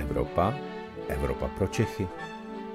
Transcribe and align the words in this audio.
Evropa, 0.00 0.54
Evropa 1.08 1.48
pro 1.48 1.66
Čechy. 1.66 2.08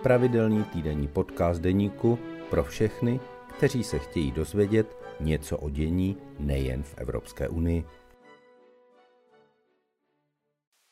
Pravidelný 0.04 0.64
týdenní 0.64 1.08
podcast 1.08 1.62
deníku 1.62 2.20
pro 2.50 2.64
všechny, 2.64 3.20
kteří 3.58 3.84
se 3.84 4.00
chtějí 4.00 4.32
dozvědět 4.32 4.98
něco 5.20 5.58
o 5.58 5.70
dění 5.70 6.18
nejen 6.40 6.84
v 6.84 6.94
Evropské 6.98 7.50
unii. 7.50 7.86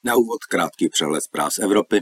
Na 0.04 0.16
úvod 0.16 0.44
krátký 0.50 0.90
přehled 0.90 1.22
zpráv 1.22 1.54
z 1.54 1.60
Evropy. 1.60 2.02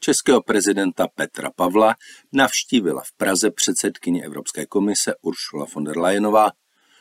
Českého 0.00 0.42
prezidenta 0.42 1.08
Petra 1.14 1.50
Pavla 1.56 1.94
navštívila 2.32 3.02
v 3.02 3.12
Praze 3.16 3.50
předsedkyně 3.50 4.24
Evropské 4.24 4.66
komise 4.66 5.14
Ursula 5.22 5.66
von 5.74 5.84
der 5.84 5.98
Leyenová 5.98 6.50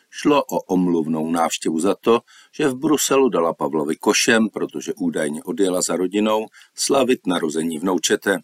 Šlo 0.10 0.44
o 0.44 0.60
omluvnou 0.60 1.32
návštěvu 1.32 1.80
za 1.80 1.96
to, 1.96 2.22
že 2.54 2.68
v 2.68 2.76
Bruselu 2.76 3.30
dala 3.30 3.54
Pavlovi 3.54 3.96
košem, 3.96 4.50
protože 4.50 4.94
údajně 4.94 5.44
odjela 5.44 5.82
za 5.82 5.96
rodinou 5.96 6.48
slavit 6.76 7.28
narození 7.28 7.80
vnoučete. 7.80 8.40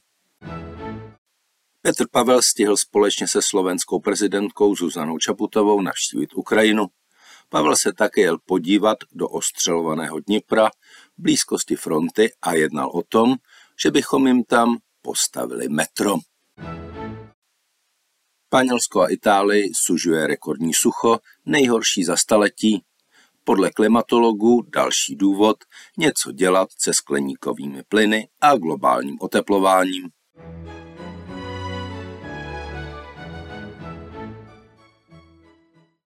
Petr 1.81 2.05
Pavel 2.11 2.41
stihl 2.41 2.77
společně 2.77 3.27
se 3.27 3.41
slovenskou 3.41 3.99
prezidentkou 3.99 4.75
Zuzanou 4.75 5.17
Čaputovou 5.17 5.81
navštívit 5.81 6.33
Ukrajinu. 6.33 6.85
Pavel 7.49 7.75
se 7.75 7.93
také 7.93 8.21
jel 8.21 8.37
podívat 8.45 8.97
do 9.11 9.29
ostřelovaného 9.29 10.19
Dnipra 10.19 10.69
v 10.69 10.71
blízkosti 11.17 11.75
fronty 11.75 12.31
a 12.41 12.53
jednal 12.53 12.89
o 12.89 13.03
tom, 13.03 13.35
že 13.79 13.91
bychom 13.91 14.27
jim 14.27 14.43
tam 14.43 14.77
postavili 15.01 15.69
metro. 15.69 16.15
Španělsko 18.55 19.01
a 19.01 19.07
Itálii 19.07 19.71
sužuje 19.73 20.27
rekordní 20.27 20.73
sucho, 20.73 21.19
nejhorší 21.45 22.03
za 22.03 22.15
staletí. 22.15 22.81
Podle 23.43 23.71
klimatologů 23.71 24.65
další 24.75 25.15
důvod 25.15 25.57
něco 25.97 26.31
dělat 26.31 26.67
se 26.77 26.93
skleníkovými 26.93 27.83
plyny 27.89 28.27
a 28.41 28.55
globálním 28.55 29.17
oteplováním. 29.21 30.09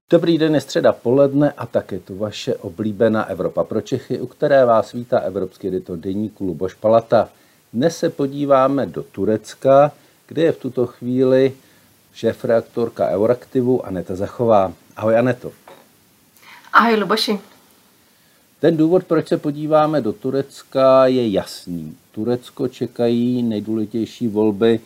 Dobrý 0.09 0.37
den, 0.37 0.55
je 0.55 0.61
středa 0.61 0.93
poledne 0.93 1.51
a 1.51 1.65
také 1.65 1.99
tu 1.99 2.17
vaše 2.17 2.55
oblíbená 2.55 3.25
Evropa 3.25 3.63
pro 3.63 3.81
Čechy, 3.81 4.19
u 4.19 4.27
které 4.27 4.65
vás 4.65 4.91
vítá 4.91 5.19
evropský 5.19 5.67
editor 5.67 5.97
deníku 5.97 6.45
Luboš 6.45 6.73
Palata. 6.73 7.29
Dnes 7.73 7.97
se 7.97 8.09
podíváme 8.09 8.85
do 8.85 9.03
Turecka, 9.03 9.91
kde 10.27 10.41
je 10.41 10.51
v 10.51 10.59
tuto 10.59 10.87
chvíli 10.87 11.53
šéf-reaktorka 12.19 13.07
Euraktivu 13.15 13.85
Aneta 13.85 14.15
Zachová. 14.15 14.73
Ahoj 14.95 15.17
Aneto. 15.17 15.51
Ahoj 16.73 16.95
Luboši. 16.99 17.39
Ten 18.59 18.77
důvod, 18.77 19.03
proč 19.03 19.27
se 19.27 19.37
podíváme 19.37 20.01
do 20.01 20.13
Turecka, 20.13 21.05
je 21.05 21.29
jasný. 21.29 21.97
Turecko 22.11 22.67
čekají 22.67 23.43
nejdůležitější 23.43 24.27
volby 24.27 24.79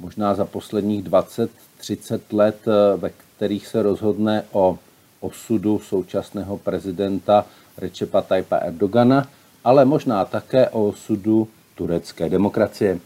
možná 0.00 0.34
za 0.34 0.44
posledních 0.44 1.04
20-30 1.04 2.20
let, 2.32 2.58
ve 2.96 3.10
kterých 3.10 3.66
se 3.66 3.82
rozhodne 3.82 4.44
o 4.52 4.78
osudu 5.20 5.78
současného 5.78 6.58
prezidenta 6.58 7.46
Recepa 7.78 8.22
Tayyipa 8.22 8.56
Erdogana, 8.56 9.28
ale 9.64 9.84
možná 9.84 10.24
také 10.24 10.68
o 10.68 10.88
osudu 10.88 11.48
turecké 11.74 12.28
demokracie. 12.28 13.00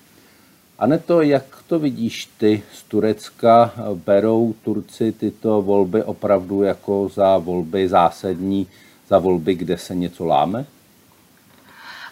Aneto, 0.79 1.23
jak 1.23 1.45
to 1.67 1.79
vidíš 1.79 2.29
ty 2.39 2.63
z 2.73 2.83
Turecka? 2.83 3.73
Berou 3.95 4.55
Turci 4.65 5.13
tyto 5.13 5.63
volby 5.63 6.03
opravdu 6.03 6.63
jako 6.63 7.11
za 7.15 7.39
volby 7.39 7.89
zásadní, 7.89 8.67
za 9.09 9.19
volby, 9.19 9.55
kde 9.55 9.79
se 9.79 9.95
něco 9.95 10.25
láme? 10.25 10.67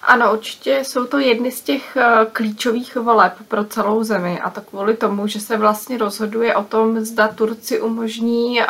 Ano, 0.02 0.32
určitě 0.32 0.80
jsou 0.82 1.04
to 1.06 1.18
jedny 1.18 1.52
z 1.52 1.60
těch 1.60 1.96
eh, 1.96 2.26
klíčových 2.32 2.96
voleb 2.96 3.32
pro 3.48 3.64
celou 3.64 4.04
zemi 4.04 4.40
a 4.40 4.50
to 4.50 4.60
kvůli 4.60 4.96
tomu, 4.96 5.26
že 5.26 5.40
se 5.40 5.56
vlastně 5.56 5.98
rozhoduje 5.98 6.54
o 6.54 6.64
tom, 6.64 7.00
zda 7.00 7.28
Turci 7.28 7.80
umožní 7.80 8.60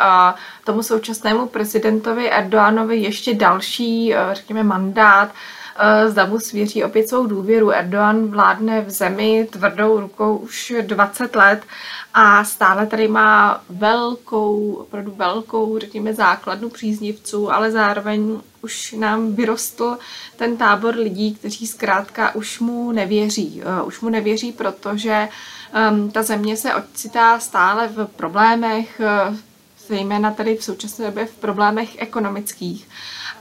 tomu 0.63 0.83
současnému 0.83 1.45
prezidentovi 1.45 2.31
Erdoánovi 2.31 2.97
ještě 2.97 3.33
další, 3.33 4.13
eh, 4.13 4.17
řekněme, 4.33 4.63
mandát, 4.63 5.29
zda 6.07 6.25
mu 6.25 6.39
svěří 6.39 6.83
opět 6.83 7.09
svou 7.09 7.25
důvěru. 7.25 7.71
Erdogan 7.71 8.27
vládne 8.27 8.81
v 8.81 8.89
zemi 8.89 9.47
tvrdou 9.51 9.99
rukou 9.99 10.37
už 10.37 10.73
20 10.81 11.35
let 11.35 11.61
a 12.13 12.43
stále 12.43 12.87
tady 12.87 13.07
má 13.07 13.63
velkou, 13.69 14.73
opravdu 14.73 15.13
velkou, 15.15 15.79
řekněme, 15.79 16.13
základnu 16.13 16.69
příznivců, 16.69 17.53
ale 17.53 17.71
zároveň 17.71 18.39
už 18.61 18.91
nám 18.91 19.33
vyrostl 19.35 19.97
ten 20.35 20.57
tábor 20.57 20.95
lidí, 20.95 21.35
kteří 21.35 21.67
zkrátka 21.67 22.35
už 22.35 22.59
mu 22.59 22.91
nevěří. 22.91 23.61
Eh, 23.65 23.83
už 23.83 24.01
mu 24.01 24.09
nevěří, 24.09 24.51
protože 24.51 25.29
um, 25.91 26.11
ta 26.11 26.23
země 26.23 26.57
se 26.57 26.75
ocitá 26.75 27.39
stále 27.39 27.87
v 27.87 28.05
problémech, 28.05 28.99
eh, 28.99 29.35
zejména 29.87 30.31
tady 30.31 30.57
v 30.57 30.63
současné 30.63 31.05
době 31.05 31.25
v 31.25 31.35
problémech 31.35 32.01
ekonomických 32.01 32.87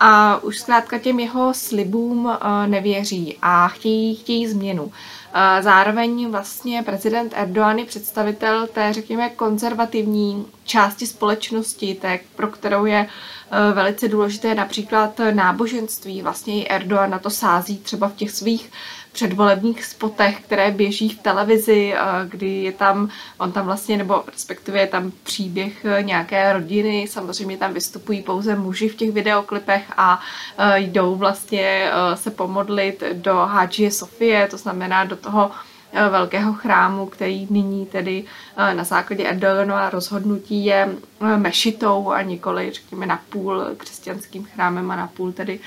a 0.04 0.42
už 0.42 0.58
zkrátka 0.58 0.98
těm 0.98 1.20
jeho 1.20 1.54
slibům 1.54 2.30
eh, 2.32 2.66
nevěří 2.66 3.38
a 3.42 3.68
chtějí, 3.68 4.14
chtějí 4.14 4.48
změnu. 4.48 4.92
Eh, 5.34 5.62
zároveň 5.62 6.30
vlastně 6.30 6.82
prezident 6.82 7.32
Erdogan 7.36 7.78
je 7.78 7.84
představitel 7.84 8.66
té, 8.66 8.92
řekněme, 8.92 9.28
konzervativní 9.28 10.46
části 10.64 11.06
společnosti, 11.06 11.94
té, 11.94 12.18
pro 12.36 12.48
kterou 12.48 12.84
je 12.84 13.06
eh, 13.06 13.72
velice 13.74 14.08
důležité 14.08 14.54
například 14.54 15.20
náboženství. 15.30 16.22
Vlastně 16.22 16.62
i 16.62 16.68
Erdogan 16.68 17.10
na 17.10 17.18
to 17.18 17.30
sází 17.30 17.78
třeba 17.78 18.08
v 18.08 18.14
těch 18.14 18.30
svých 18.30 18.70
předvolebních 19.12 19.84
spotech, 19.84 20.40
které 20.40 20.70
běží 20.70 21.08
v 21.08 21.18
televizi, 21.18 21.94
kdy 22.28 22.62
je 22.62 22.72
tam, 22.72 23.08
on 23.38 23.52
tam 23.52 23.66
vlastně, 23.66 23.96
nebo 23.96 24.24
respektive 24.32 24.80
je 24.80 24.86
tam 24.86 25.12
příběh 25.22 25.84
e, 25.84 26.02
nějaké 26.02 26.52
rodiny, 26.52 27.06
samozřejmě 27.10 27.58
tam 27.58 27.72
vystupují 27.72 28.22
pouze 28.22 28.56
muži 28.56 28.88
v 28.88 28.96
těch 28.96 29.12
videoklipech 29.12 29.84
a 29.96 30.20
e, 30.58 30.80
jdou 30.80 31.14
vlastně 31.14 31.90
e, 31.92 32.16
se 32.16 32.30
pomodlit 32.30 33.02
do 33.12 33.34
Hadžie 33.34 33.90
Sofie, 33.90 34.48
to 34.48 34.56
znamená 34.56 35.04
do 35.04 35.16
toho 35.16 35.50
velkého 36.10 36.52
chrámu, 36.52 37.06
který 37.06 37.46
nyní 37.50 37.86
tedy 37.86 38.24
eh, 38.56 38.74
na 38.74 38.84
základě 38.84 39.24
Erdoganova 39.24 39.90
rozhodnutí 39.90 40.64
je 40.64 40.88
eh, 41.20 41.36
mešitou 41.36 42.10
a 42.10 42.22
nikoli, 42.22 42.70
řekněme, 42.72 43.06
napůl 43.06 43.64
křesťanským 43.76 44.44
chrámem 44.44 44.90
a 44.90 44.96
napůl 44.96 45.32
tedy 45.32 45.60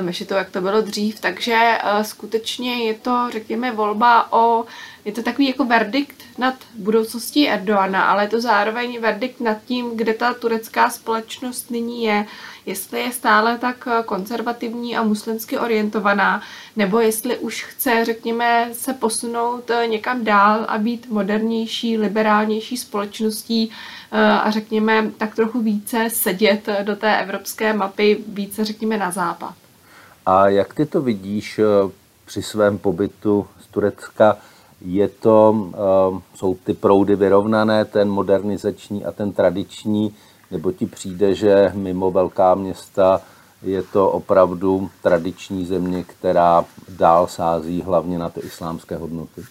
mešitou, 0.00 0.34
jak 0.34 0.50
to 0.50 0.60
bylo 0.60 0.80
dřív. 0.80 1.20
Takže 1.20 1.78
skutečně 2.02 2.84
je 2.84 2.94
to, 2.94 3.28
řekněme, 3.32 3.72
volba 3.72 4.32
o 4.32 4.64
je 5.06 5.12
to 5.12 5.22
takový 5.22 5.48
jako 5.48 5.64
verdikt 5.64 6.22
nad 6.38 6.54
budoucností 6.74 7.48
Erdoana, 7.48 8.04
ale 8.04 8.24
je 8.24 8.28
to 8.28 8.40
zároveň 8.40 9.00
verdikt 9.00 9.40
nad 9.40 9.56
tím, 9.64 9.96
kde 9.96 10.14
ta 10.14 10.34
turecká 10.34 10.90
společnost 10.90 11.70
nyní 11.70 12.04
je, 12.04 12.26
jestli 12.66 13.00
je 13.00 13.12
stále 13.12 13.58
tak 13.58 13.88
konzervativní 14.06 14.96
a 14.96 15.02
muslimsky 15.02 15.58
orientovaná, 15.58 16.42
nebo 16.76 17.00
jestli 17.00 17.38
už 17.38 17.64
chce, 17.64 18.04
řekněme, 18.04 18.68
se 18.72 18.92
posunout 18.92 19.70
někam 19.86 20.24
dál 20.24 20.64
a 20.68 20.78
být 20.78 21.08
modernější, 21.10 21.98
liberálnější 21.98 22.76
společností 22.76 23.70
eh, 24.12 24.18
a 24.20 24.50
řekněme 24.50 25.10
tak 25.16 25.34
trochu 25.34 25.60
více 25.60 26.10
sedět 26.10 26.68
do 26.82 26.96
té 26.96 27.20
evropské 27.20 27.72
mapy, 27.72 28.24
více 28.28 28.64
řekněme 28.64 28.96
na 28.96 29.10
západ. 29.10 29.54
A 30.26 30.48
jak 30.48 30.74
ty 30.74 30.86
to 30.86 31.00
vidíš 31.00 31.58
eh, 31.58 31.64
při 32.24 32.42
svém 32.42 32.78
pobytu 32.78 33.46
z 33.60 33.66
Turecka? 33.66 34.36
Je 34.80 35.08
to, 35.08 35.70
eh, 35.74 36.20
jsou 36.34 36.54
ty 36.64 36.74
proudy 36.74 37.16
vyrovnané, 37.16 37.84
ten 37.84 38.10
modernizační 38.10 39.04
a 39.04 39.12
ten 39.12 39.32
tradiční, 39.32 40.14
nebo 40.50 40.72
ti 40.72 40.86
přijde, 40.86 41.34
že 41.34 41.72
mimo 41.74 42.10
velká 42.10 42.54
města 42.54 43.20
je 43.62 43.82
to 43.82 44.10
opravdu 44.10 44.90
tradiční 45.02 45.66
země, 45.66 46.04
která 46.04 46.64
dál 46.88 47.26
sází 47.26 47.82
hlavně 47.82 48.18
na 48.18 48.30
ty 48.30 48.40
islámské 48.40 48.96
hodnoty? 48.96 49.42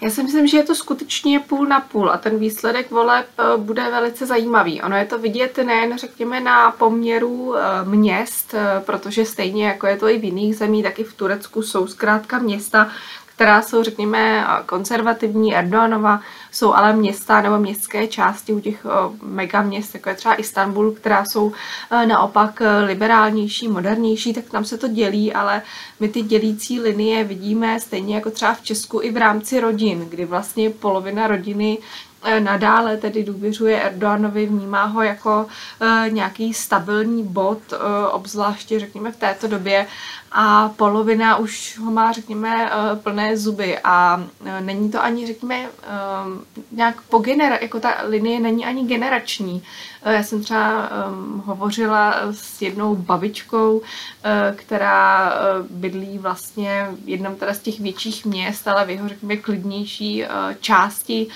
Já 0.00 0.10
si 0.10 0.22
myslím, 0.22 0.46
že 0.46 0.56
je 0.56 0.62
to 0.62 0.74
skutečně 0.74 1.40
půl 1.40 1.66
na 1.66 1.80
půl 1.80 2.10
a 2.10 2.16
ten 2.16 2.38
výsledek 2.38 2.90
voleb 2.90 3.26
eh, 3.38 3.56
bude 3.56 3.90
velice 3.90 4.26
zajímavý. 4.26 4.82
Ono 4.82 4.96
je 4.96 5.04
to 5.04 5.18
vidět 5.18 5.58
nejen, 5.58 5.98
řekněme, 5.98 6.40
na 6.40 6.70
poměru 6.70 7.56
eh, 7.56 7.60
měst, 7.84 8.54
protože 8.86 9.24
stejně 9.24 9.66
jako 9.66 9.86
je 9.86 9.96
to 9.96 10.08
i 10.08 10.18
v 10.18 10.24
jiných 10.24 10.56
zemích, 10.56 10.84
tak 10.84 10.98
i 10.98 11.04
v 11.04 11.14
Turecku 11.14 11.62
jsou 11.62 11.86
zkrátka 11.86 12.38
města, 12.38 12.90
která 13.36 13.62
jsou, 13.62 13.82
řekněme, 13.82 14.46
konzervativní, 14.66 15.56
Erdoganova, 15.56 16.20
jsou 16.52 16.74
ale 16.74 16.92
města 16.92 17.40
nebo 17.40 17.58
městské 17.58 18.06
části 18.06 18.52
u 18.52 18.60
těch 18.60 18.86
megaměst, 19.22 19.94
jako 19.94 20.08
je 20.08 20.14
třeba 20.14 20.34
Istanbul, 20.34 20.92
která 20.92 21.24
jsou 21.24 21.52
e, 21.90 22.06
naopak 22.06 22.60
e, 22.60 22.78
liberálnější, 22.78 23.68
modernější, 23.68 24.34
tak 24.34 24.44
tam 24.44 24.64
se 24.64 24.78
to 24.78 24.88
dělí, 24.88 25.32
ale 25.32 25.62
my 26.00 26.08
ty 26.08 26.22
dělící 26.22 26.80
linie 26.80 27.24
vidíme 27.24 27.80
stejně 27.80 28.14
jako 28.14 28.30
třeba 28.30 28.54
v 28.54 28.62
Česku 28.62 29.02
i 29.02 29.10
v 29.10 29.16
rámci 29.16 29.60
rodin, 29.60 30.06
kdy 30.08 30.24
vlastně 30.24 30.70
polovina 30.70 31.26
rodiny 31.26 31.78
nadále 32.38 32.96
tedy 32.96 33.24
důvěřuje 33.24 33.82
Erdoganovi, 33.82 34.46
vnímá 34.46 34.84
ho 34.84 35.02
jako 35.02 35.46
nějaký 36.08 36.54
stabilní 36.54 37.22
bod, 37.22 37.58
obzvláště 38.10 38.80
řekněme 38.80 39.12
v 39.12 39.16
této 39.16 39.48
době. 39.48 39.86
A 40.32 40.68
polovina 40.68 41.36
už 41.36 41.78
ho 41.78 41.90
má, 41.90 42.12
řekněme, 42.12 42.70
plné 43.02 43.36
zuby. 43.36 43.78
A 43.84 44.24
není 44.60 44.90
to 44.90 45.02
ani, 45.02 45.26
řekněme, 45.26 45.68
nějak 46.72 47.00
po 47.00 47.18
genera- 47.18 47.58
jako 47.62 47.80
ta 47.80 47.94
linie 48.02 48.40
není 48.40 48.66
ani 48.66 48.86
generační. 48.86 49.62
Já 50.04 50.22
jsem 50.22 50.42
třeba 50.42 50.88
hovořila 51.44 52.14
s 52.30 52.62
jednou 52.62 52.96
babičkou, 52.96 53.82
která 54.54 55.32
bydlí 55.70 56.18
vlastně 56.18 56.88
v 57.04 57.08
jednom 57.08 57.36
teda 57.36 57.54
z 57.54 57.58
těch 57.58 57.80
větších 57.80 58.24
měst, 58.24 58.68
ale 58.68 58.84
v 58.84 58.90
jeho, 58.90 59.08
řekněme, 59.08 59.36
klidnější 59.36 60.24
části 60.60 61.26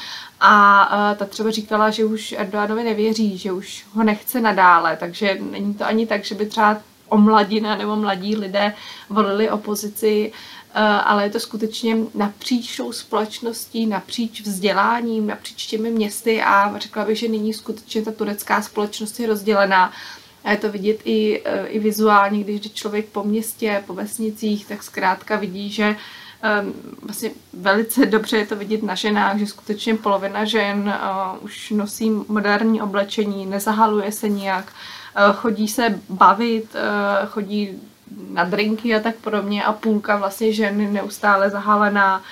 a 0.41 1.15
ta 1.19 1.25
třeba 1.25 1.51
říkala, 1.51 1.91
že 1.91 2.05
už 2.05 2.35
Erdoganovi 2.39 2.85
nevěří, 2.85 3.39
že 3.39 3.53
už 3.53 3.87
ho 3.93 4.05
nechce 4.05 4.41
nadále, 4.41 4.97
takže 4.97 5.39
není 5.51 5.75
to 5.75 5.85
ani 5.85 6.07
tak, 6.07 6.25
že 6.25 6.35
by 6.35 6.47
třeba 6.47 6.83
o 7.11 7.19
mladina 7.19 7.77
nebo 7.77 7.97
mladí 7.97 8.37
lidé 8.37 8.75
volili 9.09 9.51
opozici, 9.51 10.33
eh, 10.75 10.81
ale 10.81 11.25
je 11.25 11.31
to 11.31 11.41
skutečně 11.41 11.97
napříč 12.15 12.77
tou 12.77 12.93
společností, 12.93 13.87
napříč 13.87 14.41
vzděláním, 14.41 15.27
napříč 15.27 15.67
těmi 15.67 15.91
městy 15.91 16.43
a 16.43 16.79
řekla 16.79 17.05
bych, 17.05 17.19
že 17.19 17.29
nyní 17.29 17.55
skutečně 17.55 18.03
ta 18.03 18.13
turecká 18.13 18.63
společnost 18.63 19.21
je 19.21 19.27
rozdělená. 19.27 19.93
A 20.45 20.51
je 20.51 20.57
to 20.57 20.73
vidět 20.73 21.01
i, 21.05 21.43
eh, 21.45 21.67
i 21.67 21.79
vizuálně, 21.79 22.45
když 22.45 22.61
jde 22.61 22.69
člověk 22.69 23.07
po 23.07 23.25
městě, 23.25 23.85
po 23.87 23.95
vesnicích, 23.95 24.67
tak 24.67 24.83
zkrátka 24.83 25.37
vidí, 25.37 25.71
že 25.71 25.89
um, 25.89 25.97
vlastně 27.03 27.31
velice 27.53 28.07
dobře 28.07 28.37
je 28.37 28.47
to 28.47 28.57
vidět 28.57 28.83
na 28.83 28.95
ženách, 28.95 29.39
že 29.39 29.47
skutečně 29.47 29.95
polovina 29.95 30.45
žen 30.45 30.79
uh, 30.79 31.45
už 31.45 31.71
nosí 31.71 32.11
moderní 32.29 32.83
oblečení, 32.83 33.47
nezahaluje 33.47 34.13
se 34.13 34.29
nijak, 34.29 34.73
uh, 35.29 35.37
chodí 35.37 35.69
se 35.69 36.01
bavit, 36.09 36.75
uh, 36.75 37.29
chodí 37.29 37.79
na 38.31 38.45
drinky 38.45 38.95
a 38.95 39.01
tak 39.01 39.17
podobně 39.17 39.65
a 39.65 39.73
půlka 39.73 40.17
vlastně 40.17 40.53
žen 40.53 40.93
neustále 40.93 41.51
zahalená, 41.51 42.23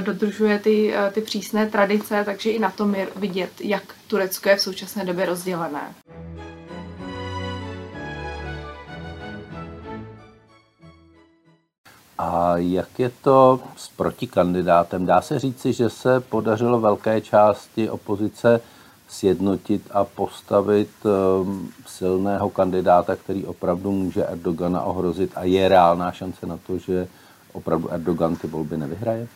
dodržuje 0.00 0.58
ty, 0.58 0.94
ty 1.12 1.20
přísné 1.20 1.66
tradice, 1.66 2.22
takže 2.24 2.50
i 2.50 2.58
na 2.58 2.70
tom 2.70 2.94
je 2.94 3.08
vidět, 3.16 3.50
jak 3.60 3.82
Turecko 4.06 4.48
je 4.48 4.56
v 4.56 4.62
současné 4.62 5.04
době 5.04 5.26
rozdělené. 5.26 5.94
A 12.18 12.56
jak 12.56 12.98
je 12.98 13.10
to 13.22 13.60
s 13.76 13.88
protikandidátem? 13.88 15.06
Dá 15.06 15.20
se 15.20 15.38
říci, 15.38 15.72
že 15.72 15.90
se 15.90 16.20
podařilo 16.20 16.80
velké 16.80 17.20
části 17.20 17.90
opozice 17.90 18.60
sjednotit 19.08 19.88
a 19.90 20.04
postavit 20.04 20.90
um, 21.04 21.70
silného 21.86 22.50
kandidáta, 22.50 23.16
který 23.16 23.46
opravdu 23.46 23.92
může 23.92 24.26
Erdogana 24.26 24.82
ohrozit 24.82 25.32
a 25.34 25.44
je 25.44 25.68
reálná 25.68 26.12
šance 26.12 26.46
na 26.46 26.58
to, 26.66 26.78
že 26.78 27.08
opravdu 27.52 27.92
Erdogan 27.92 28.36
ty 28.36 28.46
volby 28.46 28.76
nevyhraje? 28.76 29.28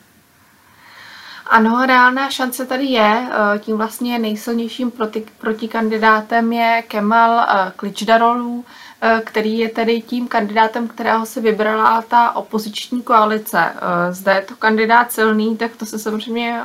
Ano, 1.50 1.86
reálná 1.86 2.30
šance 2.30 2.66
tady 2.66 2.84
je. 2.84 3.28
Eh, 3.30 3.58
tím 3.58 3.76
vlastně 3.76 4.18
nejsilnějším 4.18 4.90
proti, 4.90 5.26
protikandidátem 5.38 6.52
je 6.52 6.82
Kemal 6.88 7.40
eh, 7.40 7.72
Kličdarolů, 7.76 8.64
Eh, 9.00 9.22
který 9.24 9.58
je 9.58 9.68
tedy 9.68 10.02
tím 10.02 10.28
kandidátem, 10.28 10.88
kterého 10.88 11.26
se 11.26 11.40
vybrala 11.40 12.02
ta 12.02 12.36
opoziční 12.36 13.02
koalice. 13.02 13.72
Zde 14.10 14.32
je 14.32 14.42
to 14.42 14.56
kandidát 14.56 15.12
silný, 15.12 15.56
tak 15.56 15.76
to 15.76 15.86
se 15.86 15.98
samozřejmě 15.98 16.60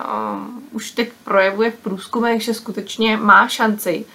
už 0.72 0.92
teď 0.92 1.12
projevuje 1.24 1.72
v 1.72 1.78
průzkumech, 1.78 2.42
že 2.44 2.54
skutečně 2.54 3.18
má 3.18 3.48
šanci 3.48 4.06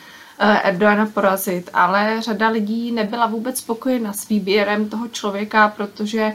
Erdogana 0.62 1.06
porazit, 1.06 1.70
ale 1.74 2.16
řada 2.22 2.48
lidí 2.48 2.92
nebyla 2.92 3.26
vůbec 3.26 3.58
spokojena 3.58 4.12
s 4.12 4.28
výběrem 4.28 4.88
toho 4.88 5.08
člověka, 5.08 5.68
protože 5.76 6.32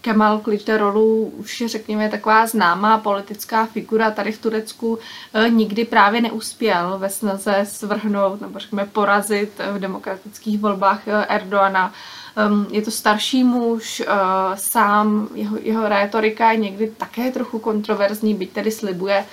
Kemal 0.00 0.38
Kılıçdaroğlu 0.38 1.32
už 1.36 1.60
je, 1.60 1.68
řekněme, 1.68 2.08
taková 2.08 2.46
známá 2.46 2.98
politická 2.98 3.66
figura 3.66 4.10
tady 4.10 4.32
v 4.32 4.38
Turecku, 4.38 4.98
eh, 5.34 5.50
nikdy 5.50 5.84
právě 5.84 6.20
neuspěl 6.20 6.98
ve 6.98 7.10
snaze 7.10 7.60
svrhnout 7.64 8.40
nebo 8.40 8.58
řekněme 8.58 8.86
porazit 8.86 9.60
v 9.72 9.78
demokratických 9.78 10.60
volbách 10.60 11.08
eh, 11.08 11.26
Erdoana. 11.26 11.92
Ehm, 12.36 12.66
je 12.70 12.82
to 12.82 12.90
starší 12.90 13.44
muž, 13.44 14.02
sám 14.54 15.28
jeho, 15.34 15.58
jeho 15.62 15.88
rétorika 15.88 16.52
je 16.52 16.58
někdy 16.58 16.90
také 16.96 17.30
trochu 17.30 17.58
kontroverzní, 17.58 18.34
byť 18.34 18.52
tedy 18.52 18.70
slibuje 18.70 19.24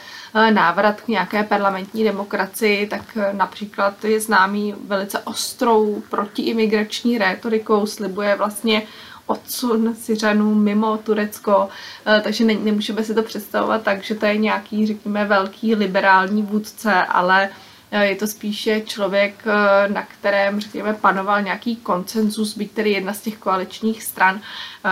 návrat 0.50 1.02
k 1.02 1.08
nějaké 1.08 1.44
parlamentní 1.44 2.04
demokracii, 2.04 2.88
tak 2.88 3.18
například 3.32 4.06
je 4.06 4.20
známý 4.20 4.76
velice 4.88 5.20
ostrou 5.20 6.04
protiimigrační 6.10 7.18
rétorikou, 7.18 7.86
slibuje 7.86 8.36
vlastně 8.36 8.82
odsun 9.26 9.96
Syřanů 9.96 10.56
mimo 10.56 10.98
Turecko, 10.98 11.70
eh, 12.06 12.22
takže 12.24 12.46
ne, 12.46 12.54
nemůžeme 12.54 13.04
si 13.04 13.16
to 13.16 13.24
představovat 13.24 13.84
tak, 13.84 14.04
že 14.04 14.16
to 14.16 14.26
je 14.26 14.38
nějaký, 14.38 14.88
řekněme, 14.88 15.26
velký 15.26 15.76
liberální 15.76 16.44
vůdce, 16.44 16.94
ale 17.04 17.50
eh, 17.92 18.06
je 18.06 18.16
to 18.16 18.28
spíše 18.28 18.82
člověk, 18.82 19.44
eh, 19.46 19.90
na 19.90 20.04
kterém, 20.04 20.60
řekněme, 20.60 20.94
panoval 20.94 21.42
nějaký 21.42 21.76
koncenzus, 21.76 22.58
byť 22.58 22.72
tedy 22.72 22.90
jedna 22.92 23.14
z 23.14 23.22
těch 23.22 23.38
koaličních 23.38 24.04
stran, 24.04 24.42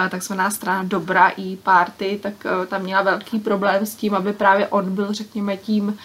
takzvaná 0.09 0.51
strana 0.51 0.83
Dobra 0.83 1.29
i 1.29 1.55
party, 1.55 2.19
tak 2.23 2.33
tam 2.67 2.81
měla 2.81 3.01
velký 3.01 3.39
problém 3.39 3.85
s 3.85 3.95
tím, 3.95 4.15
aby 4.15 4.33
právě 4.33 4.67
on 4.67 4.95
byl, 4.95 5.13
řekněme, 5.13 5.57
tím, 5.57 5.97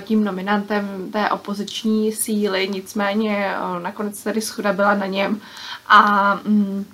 tím 0.00 0.24
nominantem 0.24 1.08
té 1.12 1.30
opoziční 1.30 2.12
síly, 2.12 2.68
nicméně 2.68 3.54
nakonec 3.82 4.22
tady 4.22 4.40
schoda 4.40 4.72
byla 4.72 4.94
na 4.94 5.06
něm 5.06 5.40
a 5.88 6.34
mm, 6.44 6.84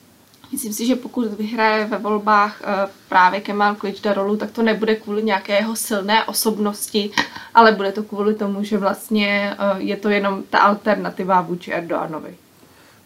Myslím 0.52 0.72
si, 0.72 0.86
že 0.86 0.96
pokud 0.96 1.32
vyhraje 1.32 1.84
ve 1.84 1.98
volbách 1.98 2.62
eh, 2.64 2.88
právě 3.08 3.40
Kemal 3.40 3.74
Kılıçdaroğlu, 3.74 4.36
tak 4.36 4.50
to 4.50 4.62
nebude 4.62 4.96
kvůli 4.96 5.22
nějaké 5.22 5.56
jeho 5.56 5.76
silné 5.76 6.24
osobnosti, 6.24 7.10
ale 7.54 7.72
bude 7.72 7.92
to 7.92 8.02
kvůli 8.02 8.34
tomu, 8.34 8.64
že 8.64 8.78
vlastně 8.78 9.56
eh, 9.58 9.82
je 9.82 9.96
to 9.96 10.08
jenom 10.08 10.42
ta 10.50 10.58
alternativa 10.58 11.40
vůči 11.40 11.72
Erdoganovi. 11.72 12.36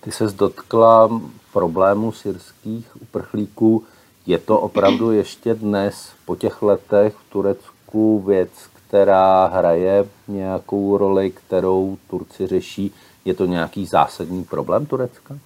Ty 0.00 0.12
se 0.12 0.24
dotkla 0.24 1.20
problému 1.52 2.12
syrských 2.12 3.02
uprchlíků. 3.02 3.84
Je 4.26 4.38
to 4.38 4.60
opravdu 4.60 5.12
ještě 5.12 5.54
dnes 5.54 6.12
po 6.26 6.36
těch 6.36 6.62
letech 6.62 7.14
v 7.14 7.32
Turecku 7.32 8.20
věc, 8.20 8.50
která 8.74 9.46
hraje 9.46 10.08
nějakou 10.28 10.96
roli, 10.96 11.30
kterou 11.30 11.98
Turci 12.10 12.46
řeší? 12.46 12.94
Je 13.24 13.34
to 13.34 13.46
nějaký 13.46 13.86
zásadní 13.86 14.44
problém 14.44 14.86
Turecka? 14.86 15.38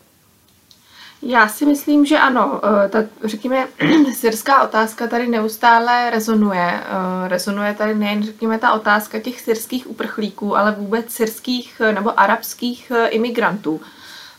Já 1.29 1.49
si 1.49 1.67
myslím, 1.67 2.07
že 2.07 2.19
ano. 2.19 2.61
Eh, 2.85 2.89
ta, 2.89 2.99
řekněme, 3.25 3.67
syrská 4.15 4.63
otázka 4.63 5.07
tady 5.07 5.29
neustále 5.29 6.11
rezonuje. 6.11 6.81
Eh, 6.81 7.29
rezonuje 7.29 7.75
tady 7.75 7.95
nejen, 7.95 8.23
řekněme, 8.23 8.59
ta 8.59 8.73
otázka 8.73 9.19
těch 9.19 9.41
syrských 9.41 9.91
uprchlíků, 9.91 10.57
ale 10.57 10.73
vůbec 10.73 11.11
syrských 11.11 11.81
eh, 11.85 11.93
nebo 11.93 12.21
arabských 12.21 12.93
imigrantů. 13.09 13.81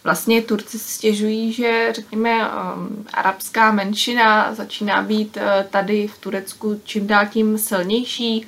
Vlastně 0.04 0.42
Turci 0.42 0.80
stěžují, 0.80 1.54
že, 1.54 1.94
řekněme, 1.96 2.50
arabská 3.14 3.72
menšina 3.72 4.54
začíná 4.54 5.02
být 5.02 5.38
tady 5.70 6.08
v 6.08 6.18
Turecku 6.18 6.82
čím 6.84 7.08
dál 7.08 7.26
tím 7.26 7.58
silnější. 7.58 8.48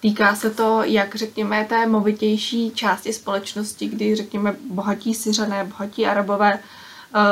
Týká 0.00 0.34
se 0.34 0.50
to, 0.50 0.82
jak 0.84 1.14
řekněme, 1.14 1.66
té 1.68 1.86
movitější 1.86 2.70
části 2.70 3.12
společnosti, 3.12 3.88
kdy, 3.88 4.16
řekněme, 4.16 4.56
bohatí 4.70 5.14
syřané, 5.14 5.64
bohatí 5.64 6.06
arabové 6.06 6.58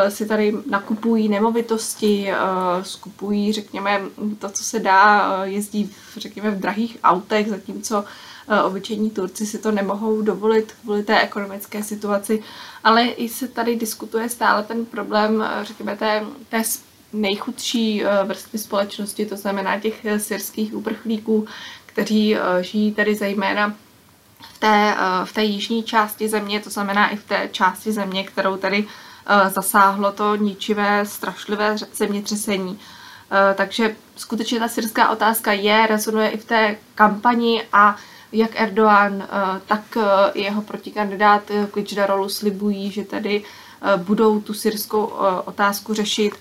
si 0.09 0.26
tady 0.26 0.53
nakupují 0.71 1.29
nemovitosti, 1.29 2.31
eh, 2.31 2.37
skupují, 2.85 3.53
řekněme, 3.53 4.00
to, 4.38 4.49
co 4.49 4.64
se 4.64 4.81
dá, 4.81 5.33
eh, 5.43 5.49
jezdí, 5.49 5.85
v, 5.85 6.19
řekněme, 6.19 6.50
v 6.50 6.61
drahých 6.61 6.99
autech, 7.05 7.49
zatímco 7.49 8.05
obyčejní 8.64 9.11
Turci 9.11 9.47
si 9.47 9.59
to 9.59 9.71
nemohou 9.73 10.23
dovolit 10.23 10.75
kvůli 10.83 11.03
té 11.03 11.21
ekonomické 11.21 11.83
situaci, 11.83 12.43
ale 12.85 13.05
i 13.05 13.29
se 13.29 13.49
tady 13.49 13.76
diskutuje 13.76 14.29
stále 14.29 14.62
ten 14.62 14.85
problém, 14.85 15.45
řekněme, 15.62 15.97
té, 15.97 16.25
té 16.49 16.62
nejchudší 17.12 18.03
vrstvy 18.25 18.59
společnosti, 18.59 19.26
to 19.26 19.37
znamená 19.37 19.81
těch 19.81 20.07
syrských 20.19 20.75
uprchlíků, 20.75 21.47
kteří 21.87 22.37
žijí 22.61 22.95
tady 22.95 23.14
zejména 23.14 23.75
v 24.55 24.59
té, 24.59 24.97
v 25.25 25.33
té 25.33 25.45
jižní 25.45 25.83
části 25.83 26.29
země, 26.29 26.61
to 26.61 26.71
znamená 26.71 27.09
i 27.09 27.17
v 27.17 27.25
té 27.25 27.49
části 27.53 27.93
země, 27.93 28.25
kterou 28.25 28.57
tady 28.57 28.85
Eh, 28.85 29.13
zasáhlo 29.49 30.12
to 30.12 30.37
ničivé, 30.37 31.07
strašlivé 31.07 31.76
zemětřesení. 31.95 32.78
Eh, 33.31 33.54
takže 33.54 33.97
skutečně 34.16 34.61
ta 34.61 34.69
syrská 34.69 35.09
otázka 35.11 35.52
je, 35.52 35.87
rezonuje 35.87 36.28
i 36.28 36.38
v 36.38 36.45
té 36.45 36.76
kampani 36.95 37.62
a 37.73 37.97
jak 38.33 38.50
Erdoğan, 38.61 39.23
eh, 39.23 39.61
tak 39.66 39.99
jeho 40.35 40.62
protikandidát 40.62 41.43
Kılıçdaroğlu 41.71 42.28
slibují, 42.28 42.90
že 42.90 43.04
tedy 43.04 43.43
budou 43.97 44.40
tu 44.40 44.54
syrskou 44.54 45.12
otázku 45.45 45.95
řešit. 45.95 46.35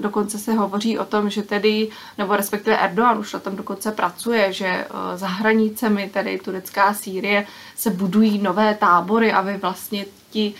Dokonce 0.00 0.38
se 0.38 0.52
hovoří 0.52 0.98
o 0.98 1.04
tom, 1.04 1.30
že 1.30 1.42
tedy, 1.42 1.88
nebo 2.18 2.36
respektive 2.36 2.78
Erdogan 2.78 3.18
už 3.18 3.32
na 3.32 3.40
tom 3.40 3.56
dokonce 3.56 3.92
pracuje, 3.92 4.52
že 4.52 4.86
za 5.14 5.26
hranicemi 5.26 6.10
tedy 6.14 6.38
Turecká 6.38 6.94
Sýrie 6.94 7.46
se 7.76 7.90
budují 7.90 8.38
nové 8.38 8.74
tábory, 8.74 9.32
aby 9.32 9.56
vlastně 9.56 10.04
ti 10.30 10.54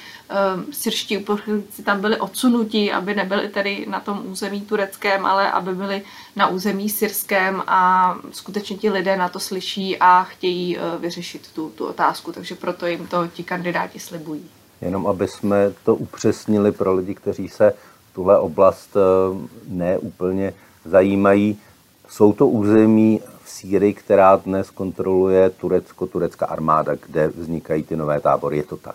um, 0.54 0.72
syrští 0.72 1.18
uprchlíci 1.18 1.82
tam 1.82 2.00
byli 2.00 2.20
odsunutí, 2.20 2.92
aby 2.92 3.14
nebyli 3.14 3.48
tedy 3.48 3.86
na 3.88 4.00
tom 4.00 4.22
území 4.26 4.60
tureckém, 4.60 5.26
ale 5.26 5.50
aby 5.50 5.74
byli 5.74 6.02
na 6.36 6.46
území 6.48 6.88
syrském 6.88 7.62
a 7.66 8.14
skutečně 8.30 8.76
ti 8.76 8.90
lidé 8.90 9.16
na 9.16 9.28
to 9.28 9.40
slyší 9.40 9.96
a 10.00 10.24
chtějí 10.24 10.76
uh, 10.76 10.82
vyřešit 11.00 11.50
tu, 11.54 11.68
tu 11.70 11.86
otázku, 11.86 12.32
takže 12.32 12.54
proto 12.54 12.86
jim 12.86 13.06
to 13.06 13.28
ti 13.28 13.42
kandidáti 13.42 13.98
slibují. 13.98 14.50
Jenom 14.80 15.06
aby 15.06 15.28
jsme 15.28 15.72
to 15.84 15.94
upřesnili 15.94 16.72
pro 16.72 16.94
lidi, 16.94 17.14
kteří 17.14 17.48
se 17.48 17.72
tuhle 18.14 18.38
oblast 18.38 18.96
neúplně 19.68 20.54
zajímají. 20.84 21.58
Jsou 22.08 22.32
to 22.32 22.48
území 22.48 23.20
v 23.44 23.50
Sýrii, 23.50 23.94
která 23.94 24.36
dnes 24.36 24.70
kontroluje 24.70 25.50
Turecko, 25.50 26.06
turecká 26.06 26.46
armáda, 26.46 26.92
kde 27.06 27.28
vznikají 27.28 27.82
ty 27.82 27.96
nové 27.96 28.20
tábory. 28.20 28.56
Je 28.56 28.62
to 28.62 28.76
tak? 28.76 28.94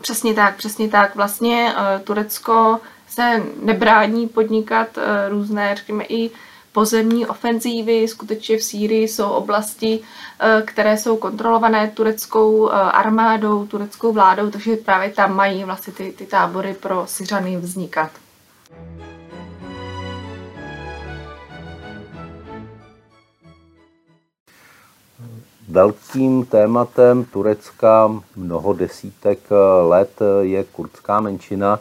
Přesně 0.00 0.34
tak, 0.34 0.56
přesně 0.56 0.88
tak. 0.88 1.14
Vlastně 1.14 1.74
uh, 1.76 2.02
Turecko 2.04 2.80
se 3.08 3.42
nebrání 3.62 4.28
podnikat 4.28 4.96
uh, 4.96 5.02
různé, 5.28 5.74
řekněme, 5.76 6.04
i 6.04 6.30
pozemní 6.72 7.26
ofenzívy. 7.26 8.08
Skutečně 8.08 8.58
v 8.58 8.62
Sýrii 8.62 9.08
jsou 9.08 9.28
oblasti, 9.28 10.00
uh, 10.00 10.66
které 10.66 10.96
jsou 10.98 11.16
kontrolované 11.16 11.88
tureckou 11.88 12.68
armádou, 12.70 13.66
tureckou 13.66 14.12
vládou, 14.12 14.50
takže 14.50 14.76
právě 14.76 15.10
tam 15.10 15.36
mají 15.36 15.64
vlastně 15.64 15.92
ty, 15.92 16.12
ty 16.12 16.26
tábory 16.26 16.74
pro 16.74 17.06
Syřany 17.06 17.56
vznikat. 17.56 18.10
Velkým 25.68 26.44
tématem 26.44 27.24
Turecka 27.24 28.10
mnoho 28.36 28.72
desítek 28.72 29.38
let 29.88 30.20
je 30.40 30.64
kurdská 30.64 31.20
menšina. 31.20 31.80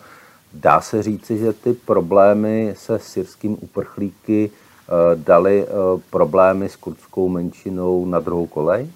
Dá 0.53 0.81
se 0.81 1.03
říci, 1.03 1.38
že 1.38 1.53
ty 1.53 1.74
problémy 1.74 2.74
se 2.77 3.00
syrským 3.00 3.57
uprchlíky 3.62 4.51
eh, 4.53 4.70
dali 5.15 5.63
eh, 5.63 5.67
problémy 6.10 6.69
s 6.69 6.75
kurdskou 6.75 7.29
menšinou 7.29 8.05
na 8.05 8.19
druhou 8.19 8.48
kolej? 8.48 8.88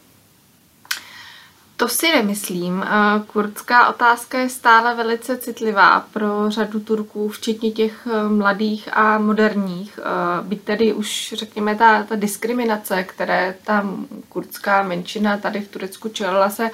To 1.78 1.88
si 1.88 2.08
nemyslím. 2.10 2.86
Kurdská 3.28 3.90
otázka 3.90 4.40
je 4.40 4.50
stále 4.50 4.96
velice 4.96 5.38
citlivá 5.38 6.00
pro 6.00 6.52
řadu 6.52 6.80
Turků, 6.80 7.30
včetně 7.30 7.72
těch 7.72 8.08
eh, 8.08 8.30
mladých 8.30 8.98
a 8.98 9.18
moderních. 9.18 10.00
Eh, 10.00 10.44
byť 10.44 10.62
tedy 10.62 10.94
už, 10.94 11.34
řekněme, 11.38 11.76
ta, 11.76 12.04
ta 12.04 12.16
diskriminace, 12.16 13.04
které 13.04 13.56
ta 13.64 13.86
kurdská 14.30 14.84
menšina 14.84 15.38
tady 15.38 15.62
v 15.62 15.68
Turecku 15.68 16.10
čelila, 16.10 16.50
se, 16.50 16.70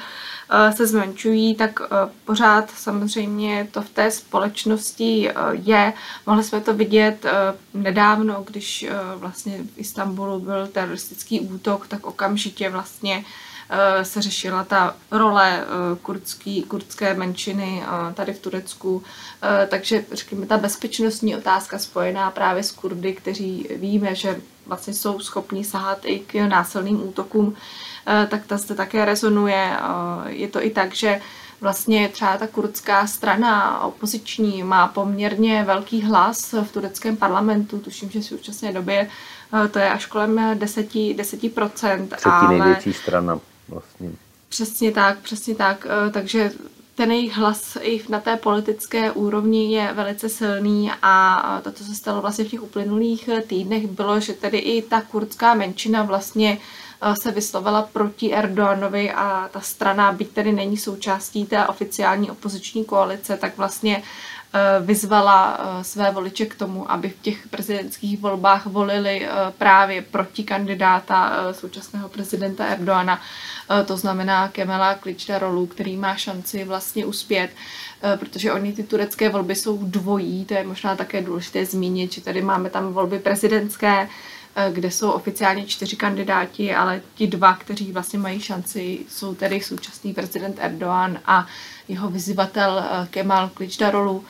eh, 0.51 0.71
se 0.71 0.87
zmenšují, 0.87 1.55
tak 1.55 1.79
pořád 2.25 2.71
samozřejmě 2.71 3.67
to 3.71 3.81
v 3.81 3.89
té 3.89 4.11
společnosti 4.11 5.31
je. 5.51 5.93
Mohli 6.25 6.43
jsme 6.43 6.61
to 6.61 6.73
vidět 6.73 7.25
nedávno, 7.73 8.43
když 8.47 8.85
vlastně 9.15 9.57
v 9.75 9.79
Istanbulu 9.79 10.39
byl 10.39 10.67
teroristický 10.67 11.39
útok, 11.39 11.87
tak 11.87 12.05
okamžitě 12.05 12.69
vlastně 12.69 13.25
se 14.03 14.21
řešila 14.21 14.63
ta 14.63 14.95
role 15.11 15.61
eh, 15.61 15.65
kurdský, 16.01 16.63
kurdské 16.63 17.13
menšiny 17.13 17.83
eh, 17.83 18.13
tady 18.13 18.33
v 18.33 18.39
Turecku. 18.39 19.03
Takže 19.67 20.05
řekněme, 20.11 20.45
ta 20.45 20.57
bezpečnostní 20.57 21.35
otázka 21.35 21.79
spojená 21.79 22.31
právě 22.31 22.63
s 22.63 22.71
Kurdy, 22.71 23.13
kteří 23.13 23.67
víme, 23.75 24.15
že 24.15 24.39
vlastně 24.65 24.93
jsou 24.93 25.19
schopni 25.19 25.63
sahat 25.63 25.99
i 26.05 26.19
k 26.19 26.47
násilným 26.47 27.07
útokům, 27.07 27.55
tak 28.27 28.45
ta 28.45 28.57
zde 28.57 28.75
také 28.75 29.05
rezonuje. 29.05 29.77
Je 30.27 30.47
to 30.47 30.65
i 30.65 30.69
tak, 30.69 30.95
že 30.95 31.21
vlastně 31.61 32.09
třeba 32.09 32.37
ta 32.37 32.47
kurdská 32.47 33.07
strana 33.07 33.83
opoziční 33.83 34.63
má 34.63 34.87
poměrně 34.87 35.63
velký 35.63 36.01
hlas 36.01 36.53
v 36.53 36.71
tureckém 36.71 37.17
parlamentu, 37.17 37.79
tuším, 37.79 38.09
že 38.09 38.19
v 38.19 38.25
současné 38.25 38.73
době 38.73 39.09
to 39.71 39.79
je 39.79 39.89
až 39.89 40.05
kolem 40.05 40.35
10%. 40.35 41.15
10% 41.15 42.07
Třetí 42.07 42.25
ale... 42.25 42.57
největší 42.57 42.93
strana 42.93 43.39
vlastně. 43.71 44.11
Přesně 44.49 44.91
tak, 44.91 45.19
přesně 45.19 45.55
tak. 45.55 45.87
Eh, 45.89 46.11
takže 46.11 46.51
ten 46.95 47.11
jejich 47.11 47.37
hlas 47.37 47.77
i 47.81 48.01
na 48.09 48.19
té 48.19 48.37
politické 48.37 49.11
úrovni 49.11 49.73
je 49.73 49.93
velice 49.93 50.29
silný 50.29 50.91
a 51.01 51.61
to, 51.63 51.71
co 51.71 51.83
se 51.83 51.95
stalo 51.95 52.21
vlastně 52.21 52.45
v 52.45 52.47
těch 52.47 52.63
uplynulých 52.63 53.29
týdnech, 53.47 53.87
bylo, 53.87 54.19
že 54.19 54.33
tedy 54.33 54.57
i 54.57 54.81
ta 54.81 55.01
kurdská 55.01 55.53
menšina 55.53 56.03
vlastně 56.03 56.57
eh, 57.01 57.15
se 57.21 57.31
vyslovila 57.31 57.81
proti 57.81 58.33
Erdoganovi 58.33 59.11
a 59.11 59.49
ta 59.53 59.61
strana, 59.61 60.11
byť 60.11 60.29
tedy 60.29 60.51
není 60.51 60.77
součástí 60.77 61.45
té 61.45 61.67
oficiální 61.67 62.31
opoziční 62.31 62.85
koalice, 62.85 63.37
tak 63.37 63.57
vlastně 63.57 64.03
vyzvala 64.81 65.59
své 65.81 66.11
voliče 66.11 66.45
k 66.45 66.55
tomu, 66.55 66.91
aby 66.91 67.09
v 67.09 67.21
těch 67.21 67.47
prezidentských 67.47 68.19
volbách 68.19 68.65
volili 68.65 69.27
právě 69.57 70.01
proti 70.01 70.43
kandidáta 70.43 71.33
současného 71.53 72.09
prezidenta 72.09 72.65
Erdoana 72.65 73.19
Eh, 73.71 73.83
to 73.83 73.97
znamená 73.97 74.47
Kemela 74.47 74.93
Kličdarolu, 74.95 75.65
který 75.65 75.97
má 75.97 76.15
šanci 76.15 76.63
vlastně 76.63 77.05
uspět, 77.05 77.49
eh, 78.03 78.17
protože 78.17 78.51
oni 78.53 78.73
ty 78.73 78.83
turecké 78.83 79.29
volby 79.29 79.55
jsou 79.55 79.77
dvojí, 79.83 80.45
to 80.45 80.53
je 80.53 80.63
možná 80.63 80.95
také 80.95 81.21
důležité 81.21 81.65
zmínit, 81.65 82.13
že 82.13 82.21
tady 82.21 82.41
máme 82.41 82.69
tam 82.69 82.93
volby 82.93 83.19
prezidentské, 83.19 84.09
eh, 84.55 84.71
kde 84.73 84.91
jsou 84.91 85.11
oficiálně 85.11 85.65
čtyři 85.65 85.95
kandidáti, 85.95 86.75
ale 86.75 87.01
ti 87.15 87.27
dva, 87.27 87.53
kteří 87.53 87.91
vlastně 87.91 88.19
mají 88.19 88.39
šanci, 88.39 88.99
jsou 89.09 89.35
tedy 89.35 89.61
současný 89.61 90.13
prezident 90.13 90.57
Erdogan 90.59 91.19
a 91.25 91.47
jeho 91.91 92.09
vyzývatel 92.09 92.83
Kemal 93.09 93.49
Kličdarolu. 93.53 94.23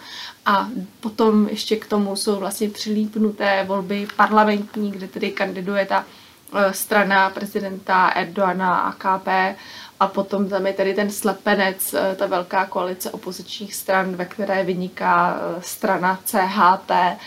A 0.46 0.68
potom 1.00 1.48
ještě 1.50 1.76
k 1.76 1.86
tomu 1.86 2.16
jsou 2.16 2.36
vlastně 2.36 2.70
přilípnuté 2.70 3.64
volby 3.64 4.08
parlamentní, 4.16 4.92
kde 4.92 5.08
tedy 5.08 5.32
kandiduje 5.32 5.86
ta 5.86 6.06
Eh, 6.54 6.74
strana 6.74 7.30
prezidenta 7.30 8.10
Erdoana 8.10 8.80
a 8.80 8.92
KP 8.92 9.56
a 10.00 10.08
potom 10.08 10.50
tam 10.50 10.68
je 10.68 10.74
tady 10.74 10.94
ten 10.94 11.12
slepenec, 11.12 11.94
eh, 11.94 12.16
ta 12.16 12.26
velká 12.26 12.66
koalice 12.66 13.12
opozičních 13.12 13.76
stran, 13.76 14.16
ve 14.16 14.26
které 14.26 14.64
vyniká 14.64 15.38
eh, 15.38 15.62
strana 15.62 16.20
CHP, 16.26 17.18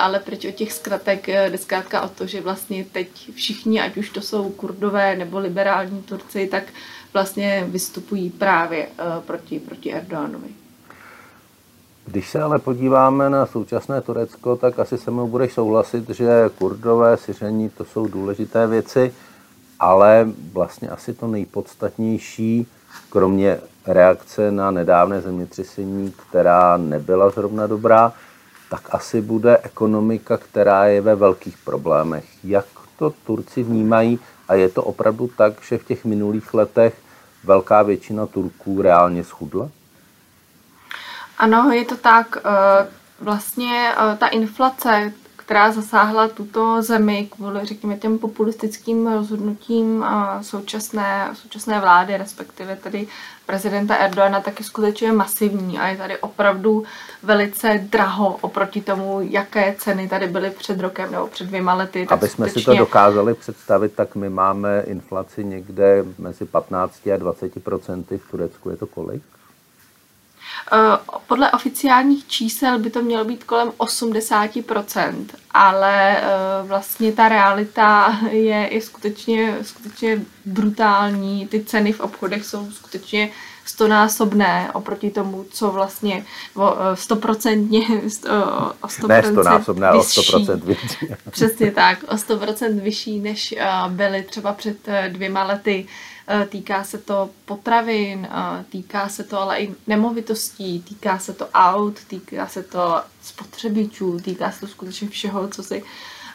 ale 0.00 0.18
proč 0.20 0.44
o 0.44 0.50
těch 0.50 0.72
zkratek 0.72 1.26
jde 1.26 1.58
zkrátka 1.58 2.00
o 2.00 2.08
to, 2.08 2.26
že 2.26 2.40
vlastně 2.40 2.84
teď 2.84 3.08
všichni, 3.34 3.80
ať 3.80 3.96
už 3.96 4.10
to 4.10 4.20
jsou 4.20 4.50
kurdové 4.50 5.16
nebo 5.16 5.38
liberální 5.38 6.02
Turci, 6.02 6.46
tak 6.46 6.64
vlastně 7.14 7.66
vystupují 7.68 8.30
právě 8.30 8.88
proti, 9.26 9.60
proti 9.60 9.94
Erdoganovi. 9.94 10.48
Když 12.06 12.30
se 12.30 12.42
ale 12.42 12.58
podíváme 12.58 13.30
na 13.30 13.46
současné 13.46 14.00
Turecko, 14.00 14.56
tak 14.56 14.78
asi 14.78 14.98
se 14.98 15.10
mnou 15.10 15.28
budeš 15.28 15.52
souhlasit, 15.52 16.10
že 16.10 16.50
kurdové, 16.58 17.16
syření, 17.16 17.68
to 17.68 17.84
jsou 17.84 18.06
důležité 18.06 18.66
věci, 18.66 19.14
ale 19.80 20.28
vlastně 20.52 20.88
asi 20.88 21.14
to 21.14 21.26
nejpodstatnější, 21.26 22.66
kromě 23.10 23.60
reakce 23.86 24.50
na 24.50 24.70
nedávné 24.70 25.20
zemětřesení, 25.20 26.14
která 26.28 26.76
nebyla 26.76 27.30
zrovna 27.30 27.66
dobrá, 27.66 28.12
tak 28.70 28.94
asi 28.94 29.20
bude 29.20 29.58
ekonomika, 29.62 30.36
která 30.36 30.86
je 30.86 31.00
ve 31.00 31.14
velkých 31.14 31.58
problémech. 31.64 32.24
Jak 32.44 32.66
to 32.98 33.12
Turci 33.26 33.62
vnímají 33.62 34.18
a 34.48 34.54
je 34.54 34.68
to 34.68 34.82
opravdu 34.82 35.30
tak, 35.36 35.52
že 35.68 35.78
v 35.78 35.84
těch 35.84 36.04
minulých 36.04 36.54
letech 36.54 36.94
velká 37.44 37.82
většina 37.82 38.26
Turků 38.26 38.82
reálně 38.82 39.24
schudla? 39.24 39.68
Ano, 41.38 41.70
je 41.72 41.84
to 41.84 41.96
tak. 41.96 42.36
Eh, 42.36 42.88
vlastně 43.20 43.92
eh, 43.92 44.16
ta 44.16 44.28
inflace, 44.28 45.12
která 45.44 45.72
zasáhla 45.72 46.28
tuto 46.28 46.82
zemi 46.82 47.28
kvůli, 47.30 47.60
řekněme, 47.62 47.96
těm 47.96 48.18
populistickým 48.18 49.06
rozhodnutím 49.06 50.04
současné, 50.40 51.30
současné 51.34 51.80
vlády, 51.80 52.16
respektive 52.16 52.76
tedy 52.76 53.06
prezidenta 53.46 53.94
Erdoana, 53.94 54.40
tak 54.40 54.58
je 54.58 54.64
skutečně 54.64 55.12
masivní 55.12 55.78
a 55.78 55.88
je 55.88 55.96
tady 55.96 56.18
opravdu 56.18 56.84
velice 57.22 57.86
draho 57.90 58.38
oproti 58.40 58.80
tomu, 58.80 59.20
jaké 59.22 59.74
ceny 59.78 60.08
tady 60.08 60.26
byly 60.26 60.50
před 60.50 60.80
rokem 60.80 61.12
nebo 61.12 61.26
před 61.26 61.46
dvěma 61.46 61.74
lety. 61.74 62.06
Aby 62.08 62.28
jsme 62.28 62.48
skutečně... 62.48 62.72
si 62.72 62.78
to 62.78 62.84
dokázali 62.84 63.34
představit, 63.34 63.92
tak 63.94 64.14
my 64.14 64.30
máme 64.30 64.82
inflaci 64.86 65.44
někde 65.44 66.04
mezi 66.18 66.44
15 66.44 67.06
a 67.14 67.16
20 67.16 67.64
procenty. 67.64 68.18
V 68.18 68.30
Turecku 68.30 68.70
je 68.70 68.76
to 68.76 68.86
kolik? 68.86 69.22
Podle 71.26 71.50
oficiálních 71.50 72.26
čísel 72.26 72.78
by 72.78 72.90
to 72.90 73.02
mělo 73.02 73.24
být 73.24 73.44
kolem 73.44 73.68
80%, 73.68 75.26
ale 75.50 76.22
vlastně 76.62 77.12
ta 77.12 77.28
realita 77.28 78.20
je, 78.30 78.74
je 78.74 78.80
skutečně, 78.80 79.58
skutečně 79.62 80.20
brutální. 80.44 81.46
Ty 81.46 81.64
ceny 81.64 81.92
v 81.92 82.00
obchodech 82.00 82.44
jsou 82.44 82.70
skutečně 82.70 83.30
stonásobné 83.64 84.70
oproti 84.72 85.10
tomu, 85.10 85.44
co 85.50 85.70
vlastně 85.70 86.24
o 86.54 86.76
stoprocentně 86.94 87.80
o 88.80 88.86
100% 88.86 89.08
ne 89.08 89.22
stonásobné, 89.22 89.86
ale 89.86 89.98
o 89.98 90.02
100% 90.02 90.60
vyšší. 90.60 91.08
Přesně 91.30 91.70
tak, 91.70 91.98
o 92.08 92.14
100% 92.14 92.80
vyšší, 92.80 93.18
než 93.20 93.54
byly 93.88 94.22
třeba 94.22 94.52
před 94.52 94.76
dvěma 95.08 95.44
lety. 95.44 95.86
Týká 96.48 96.84
se 96.84 96.98
to 96.98 97.30
potravin, 97.44 98.28
týká 98.68 99.08
se 99.08 99.24
to 99.24 99.40
ale 99.40 99.60
i 99.60 99.74
nemovitostí, 99.86 100.82
týká 100.82 101.18
se 101.18 101.32
to 101.32 101.48
aut, 101.48 102.04
týká 102.04 102.46
se 102.46 102.62
to 102.62 103.02
spotřebičů, 103.22 104.18
týká 104.24 104.50
se 104.50 104.60
to 104.60 104.66
skutečně 104.66 105.08
všeho, 105.08 105.48
co 105.48 105.62
si 105.62 105.82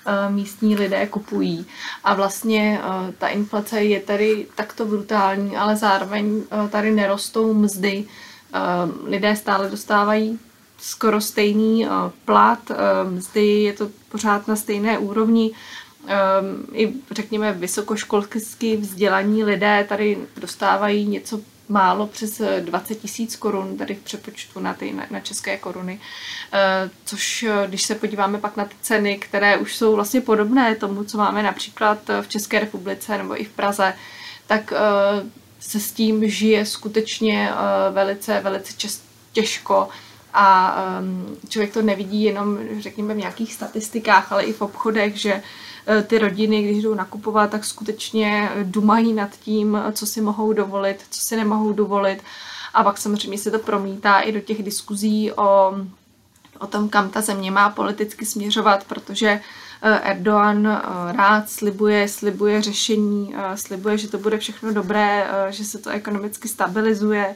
Eh, 0.05 0.29
místní 0.29 0.75
lidé 0.75 1.07
kupují. 1.07 1.65
A 2.03 2.13
vlastně 2.13 2.81
eh, 2.83 3.11
ta 3.17 3.27
inflace 3.27 3.83
je 3.83 3.99
tady 3.99 4.47
takto 4.55 4.85
brutální, 4.85 5.57
ale 5.57 5.75
zároveň 5.75 6.43
eh, 6.51 6.69
tady 6.69 6.91
nerostou 6.91 7.53
mzdy. 7.53 8.05
Lidé 9.03 9.35
stále 9.35 9.69
dostávají 9.69 10.39
skoro 10.77 11.21
stejný 11.21 11.87
plat, 12.25 12.59
mzdy 13.09 13.45
je 13.45 13.73
to 13.73 13.89
pořád 14.11 14.47
na 14.47 14.55
stejné 14.55 14.97
úrovni. 14.97 15.51
I 16.73 16.93
řekněme 17.11 17.53
vysokoškolsky 17.53 18.77
vzdělaní 18.77 19.43
lidé 19.43 19.85
tady 19.89 20.17
dostávají 20.37 21.05
něco 21.05 21.39
málo 21.69 22.07
přes 22.07 22.41
20 22.59 22.95
tisíc 22.95 23.35
korun, 23.35 23.77
tady 23.77 23.95
v 23.95 23.99
přepočtu 24.03 24.59
na, 24.59 24.73
ty, 24.73 24.93
na, 24.93 25.05
na 25.11 25.19
české 25.19 25.57
koruny, 25.57 25.99
eh, 26.53 26.89
což 27.05 27.43
eh, 27.43 27.67
když 27.67 27.83
se 27.83 27.95
podíváme 27.95 28.37
pak 28.37 28.57
na 28.57 28.65
ty 28.65 28.75
ceny, 28.81 29.17
které 29.17 29.57
už 29.57 29.75
jsou 29.75 29.95
vlastně 29.95 30.21
podobné 30.21 30.75
tomu, 30.75 31.03
co 31.03 31.17
máme 31.17 31.43
například 31.43 31.97
v 32.21 32.27
České 32.27 32.59
republice 32.59 33.17
nebo 33.17 33.41
i 33.41 33.43
v 33.43 33.49
Praze, 33.49 33.93
tak 34.47 34.73
eh, 34.73 34.79
se 35.59 35.79
s 35.79 35.91
tím 35.91 36.29
žije 36.29 36.65
skutečně 36.65 37.51
velice, 37.91 38.39
velice 38.39 38.73
těžko 39.31 39.89
a 40.33 40.77
člověk 41.49 41.73
to 41.73 41.81
nevidí 41.81 42.23
jenom, 42.23 42.57
řekněme, 42.79 43.13
v 43.13 43.17
nějakých 43.17 43.53
statistikách, 43.53 44.31
ale 44.31 44.43
i 44.43 44.53
v 44.53 44.61
obchodech, 44.61 45.17
že 45.17 45.41
Eh, 45.91 46.03
ty 46.03 46.19
rodiny, 46.19 46.63
když 46.63 46.83
jdou 46.83 46.93
nakupovat, 46.93 47.49
tak 47.49 47.65
skutečně 47.65 48.49
dumají 48.63 49.13
nad 49.13 49.29
tím, 49.39 49.77
co 49.91 50.05
si 50.05 50.21
mohou 50.21 50.53
dovolit, 50.53 51.05
co 51.09 51.21
si 51.21 51.35
nemohou 51.35 51.73
dovolit. 51.73 52.23
A 52.73 52.83
pak 52.83 52.97
samozřejmě 52.97 53.37
se 53.37 53.51
to 53.51 53.59
promítá 53.59 54.19
i 54.19 54.31
do 54.31 54.39
těch 54.39 54.63
diskuzí 54.63 55.31
o, 55.31 55.73
o 56.59 56.67
tom, 56.67 56.89
kam 56.89 57.09
ta 57.09 57.21
země 57.21 57.51
má 57.51 57.69
politicky 57.69 58.25
směřovat, 58.25 58.83
protože 58.83 59.41
eh, 59.81 59.99
Erdogan 59.99 60.67
eh, 60.67 60.81
rád 61.11 61.49
slibuje, 61.49 62.07
slibuje 62.07 62.61
řešení, 62.61 63.35
slibuje, 63.55 63.97
že 63.97 64.07
to 64.07 64.17
bude 64.17 64.37
všechno 64.37 64.73
dobré, 64.73 65.27
že 65.49 65.65
se 65.65 65.77
to 65.77 65.89
ekonomicky 65.89 66.47
stabilizuje, 66.47 67.35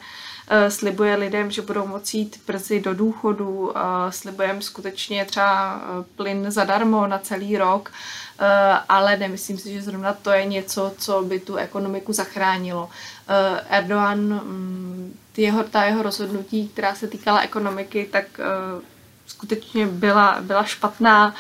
slibuje 0.70 1.16
lidem, 1.16 1.52
že 1.52 1.62
budou 1.62 1.88
moci 1.88 2.18
jít 2.18 2.42
brzy 2.48 2.80
do 2.80 2.94
důchodu, 2.94 3.74
slibuje 4.10 4.48
jim 4.48 4.62
skutečně 4.62 5.26
třeba 5.26 5.82
plyn 6.16 6.52
zadarmo 6.52 7.08
na 7.08 7.20
celý 7.20 7.58
rok 7.58 7.92
Eh, 8.40 8.80
ale 8.90 9.18
nemyslím 9.18 9.58
si, 9.58 9.74
že 9.74 9.82
zrovna 9.82 10.14
to 10.14 10.32
je 10.32 10.46
něco, 10.46 10.94
co 10.98 11.22
by 11.22 11.40
tu 11.40 11.56
ekonomiku 11.56 12.14
zachránilo. 12.14 12.90
Eh, 13.28 13.78
Erdogan, 13.78 14.20
mm, 14.20 15.18
jeho, 15.38 15.64
ta 15.64 15.84
jeho 15.84 16.04
rozhodnutí, 16.04 16.68
která 16.68 16.96
se 16.96 17.08
týkala 17.08 17.42
ekonomiky, 17.42 18.10
tak 18.12 18.26
eh, 18.40 18.44
skutečně 19.28 19.88
byla, 19.88 20.38
byla 20.42 20.64
špatná 20.64 21.36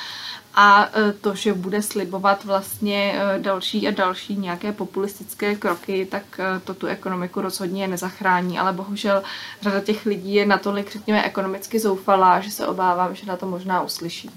a 0.55 0.89
to, 1.21 1.35
že 1.35 1.53
bude 1.53 1.81
slibovat 1.81 2.43
vlastně 2.43 3.21
další 3.37 3.87
a 3.87 3.91
další 3.91 4.35
nějaké 4.35 4.71
populistické 4.71 5.55
kroky, 5.55 6.07
tak 6.11 6.23
to 6.63 6.73
tu 6.73 6.87
ekonomiku 6.87 7.41
rozhodně 7.41 7.87
nezachrání, 7.87 8.59
ale 8.59 8.73
bohužel 8.73 9.23
řada 9.61 9.79
těch 9.79 10.05
lidí 10.05 10.33
je 10.33 10.45
natolik, 10.45 10.91
řekněme, 10.91 11.23
ekonomicky 11.23 11.79
zoufalá, 11.79 12.39
že 12.39 12.51
se 12.51 12.67
obávám, 12.67 13.15
že 13.15 13.25
na 13.25 13.37
to 13.37 13.45
možná 13.45 13.81
uslyší. 13.81 14.29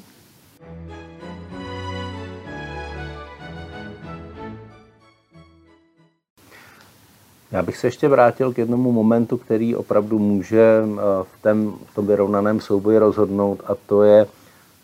Já 7.52 7.62
bych 7.62 7.76
se 7.76 7.86
ještě 7.86 8.08
vrátil 8.08 8.52
k 8.52 8.58
jednomu 8.58 8.92
momentu, 8.92 9.36
který 9.36 9.76
opravdu 9.76 10.18
může 10.18 10.82
v, 11.22 11.42
tém, 11.42 11.72
v 11.90 11.94
tom 11.94 12.06
vyrovnaném 12.06 12.60
souboji 12.60 12.98
rozhodnout, 12.98 13.62
a 13.66 13.74
to 13.86 14.02
je 14.02 14.26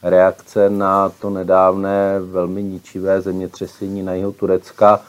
reakce 0.02 0.70
na 0.70 1.08
to 1.08 1.30
nedávné 1.30 2.20
velmi 2.20 2.62
ničivé 2.62 3.20
zemětřesení 3.20 4.02
na 4.02 4.14
jihu 4.14 4.32
Turecka. 4.32 5.00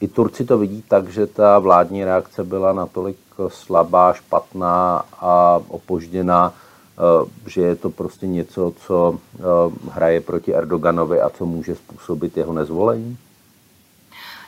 I 0.00 0.08
Turci 0.08 0.44
to 0.44 0.58
vidí 0.58 0.82
tak, 0.88 1.08
že 1.08 1.26
ta 1.26 1.58
vládní 1.58 2.04
reakce 2.04 2.44
byla 2.44 2.72
natolik 2.72 3.16
slabá, 3.48 4.12
špatná 4.12 5.04
a 5.20 5.60
opožděná, 5.68 6.54
eh, 6.54 7.50
že 7.50 7.60
je 7.60 7.76
to 7.76 7.90
prostě 7.90 8.26
něco, 8.26 8.72
co 8.86 9.18
eh, 9.38 9.42
hraje 9.90 10.20
proti 10.20 10.54
Erdoganovi 10.54 11.20
a 11.20 11.30
co 11.30 11.46
může 11.46 11.74
způsobit 11.74 12.36
jeho 12.36 12.52
nezvolení? 12.52 13.18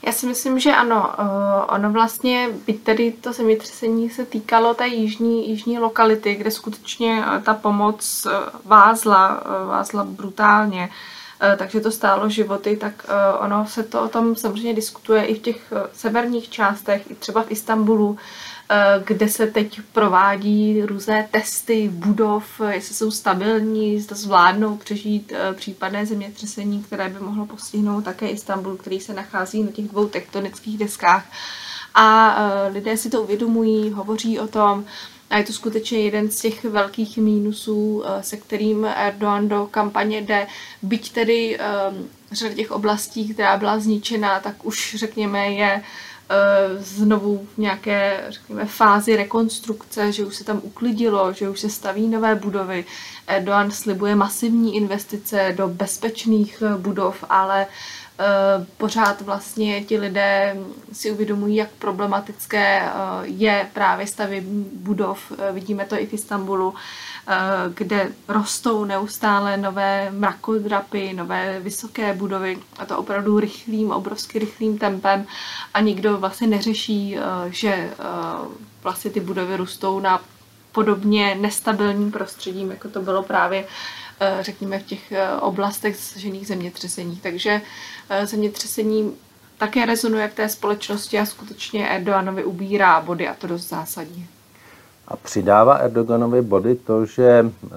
Já 0.03 0.13
si 0.13 0.27
myslím, 0.27 0.59
že 0.59 0.73
ano. 0.73 1.11
Uh, 1.19 1.75
ono 1.75 1.93
vlastně, 1.93 2.49
byť 2.67 2.83
tedy 2.83 3.13
to 3.13 3.33
zemětřesení 3.33 4.11
se 4.11 4.27
týkalo 4.27 4.75
té 4.75 4.87
jižní, 4.89 5.49
jižní 5.51 5.79
lokality, 5.79 6.35
kde 6.35 6.51
skutečně 6.51 7.25
uh, 7.27 7.43
ta 7.43 7.55
pomoc 7.55 8.27
uh, 8.27 8.33
vázla, 8.65 9.43
vázla 9.67 10.05
brutálně, 10.05 10.89
takže 11.57 11.81
to 11.81 11.91
stálo 11.91 12.29
životy, 12.29 12.77
tak 12.77 13.07
ono 13.41 13.67
se 13.67 13.83
to 13.83 14.03
o 14.03 14.09
tom 14.09 14.37
samozřejmě 14.37 14.75
diskutuje 14.75 15.25
i 15.25 15.35
v 15.35 15.39
těch 15.39 15.73
severních 15.93 16.51
částech, 16.51 17.11
i 17.11 17.15
třeba 17.15 17.43
v 17.43 17.51
Istanbulu, 17.51 18.19
Eh, 18.19 18.56
kde 19.07 19.29
se 19.29 19.47
teď 19.47 19.81
provádí 19.93 20.83
různé 20.83 21.29
testy 21.31 21.89
budov, 21.93 22.61
jestli 22.71 22.95
jsou 22.95 23.11
stabilní, 23.11 24.01
zda 24.01 24.17
zvládnou 24.17 24.77
přežít 24.77 25.33
eh, 25.33 25.55
případné 25.55 26.07
zemětřesení, 26.07 26.83
které 26.83 27.09
by 27.09 27.21
mohlo 27.21 27.47
postihnout 27.47 28.05
také 28.05 28.29
Istanbul, 28.29 28.77
který 28.77 29.01
se 29.01 29.15
nachází 29.15 29.63
na 29.63 29.71
těch 29.71 29.89
dvou 29.89 30.09
tektonických 30.09 30.79
deskách. 30.79 31.25
A 31.95 32.37
eh, 32.39 32.69
lidé 32.73 32.97
si 32.97 33.11
to 33.11 33.23
uvědomují, 33.23 33.91
hovoří 33.91 34.39
o 34.39 34.49
tom, 34.49 34.85
a 35.31 35.39
je 35.39 35.45
to 35.45 35.53
skutečně 35.53 35.99
jeden 36.01 36.31
z 36.31 36.41
těch 36.41 36.65
velkých 36.65 37.19
mínusů, 37.19 38.05
se 38.21 38.37
kterým 38.37 38.85
Erdogan 38.85 39.49
do 39.49 39.69
kampaně 39.71 40.21
jde. 40.21 40.47
Byť 40.83 41.13
tedy 41.13 41.59
řada 42.33 42.55
těch 42.55 42.71
oblastí, 42.71 43.35
která 43.35 43.57
byla 43.57 43.79
zničena, 43.79 44.41
tak 44.41 44.65
už 44.65 44.95
řekněme 44.99 45.49
je 45.49 45.83
Eh, 45.83 46.16
znovu 46.79 47.47
v 47.55 47.59
nějaké, 47.59 48.25
řekněme, 48.29 48.65
fázi 48.67 49.17
rekonstrukce, 49.17 50.13
že 50.13 50.25
už 50.25 50.37
se 50.37 50.45
tam 50.45 50.61
uklidilo, 50.63 51.33
že 51.33 51.49
už 51.49 51.61
se 51.61 51.71
staví 51.71 52.09
nové 52.09 52.35
budovy. 52.35 52.85
Erdogan 53.27 53.71
slibuje 53.71 54.15
masivní 54.15 54.77
investice 54.77 55.55
do 55.57 55.69
bezpečných 55.69 56.63
eh, 56.63 56.79
budov, 56.79 57.25
ale 57.29 57.67
eh, 57.67 57.69
pořád 58.77 59.21
vlastně 59.21 59.85
ti 59.85 59.99
lidé 59.99 60.57
si 60.93 61.11
uvědomují, 61.11 61.57
jak 61.57 61.71
problematické 61.71 62.89
je 63.23 63.69
právě 63.73 64.07
stavění 64.07 64.71
budov. 64.73 65.33
Vidíme 65.53 65.85
to 65.85 66.01
i 66.01 66.07
v 66.07 66.13
Istanbulu 66.13 66.75
Eh, 67.29 67.71
kde 67.75 68.13
rostou 68.29 68.85
neustále 68.85 69.57
nové 69.57 70.11
mrakodrapy, 70.11 71.13
nové 71.13 71.61
vysoké 71.61 72.13
budovy 72.15 72.59
a 72.79 72.87
to 72.87 72.99
opravdu 72.99 73.41
rychlým, 73.41 73.91
obrovsky 73.91 74.39
rychlým 74.39 74.79
tempem 74.79 75.27
a 75.75 75.81
nikdo 75.81 76.19
vlastně 76.19 76.47
neřeší, 76.47 77.17
eh, 77.17 77.21
že 77.51 77.69
eh, 77.73 77.93
vlastně 78.83 79.11
ty 79.11 79.21
budovy 79.21 79.57
rostou 79.57 80.01
na 80.01 80.21
podobně 80.73 81.35
nestabilním 81.35 82.13
prostředím, 82.13 82.71
jako 82.71 82.89
to 82.89 83.03
bylo 83.03 83.23
právě 83.23 83.67
řekněme 84.41 84.79
v 84.79 84.83
těch 84.83 85.13
oblastech 85.41 85.97
zasažených 85.97 86.47
zemětřesení. 86.47 87.17
Takže 87.17 87.61
zemětřesení 88.25 89.17
také 89.59 89.87
rezonuje 89.87 90.29
v 90.29 90.35
té 90.35 90.49
společnosti 90.49 91.19
a 91.19 91.27
skutečně 91.27 91.89
Erdoganovi 91.89 92.45
ubírá 92.45 93.01
body 93.01 93.29
a 93.29 93.35
to 93.35 93.47
dost 93.47 93.69
zásadně. 93.69 94.27
A 95.09 95.17
přidává 95.17 95.75
Erdoganovi 95.75 96.43
body 96.43 96.75
to, 96.75 97.07
že 97.07 97.47
eh, 97.65 97.69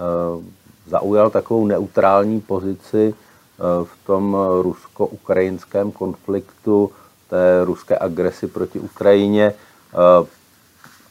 zaujal 0.87 1.29
takovou 1.29 1.67
neutrální 1.67 2.41
pozici 2.41 3.13
eh, 3.13 3.61
v 3.85 4.05
tom 4.05 4.37
rusko-ukrajinském 4.61 5.91
konfliktu, 5.91 6.91
té 7.29 7.65
ruské 7.65 7.97
agresi 7.99 8.47
proti 8.47 8.79
Ukrajině. 8.79 9.53
Eh, 9.53 10.27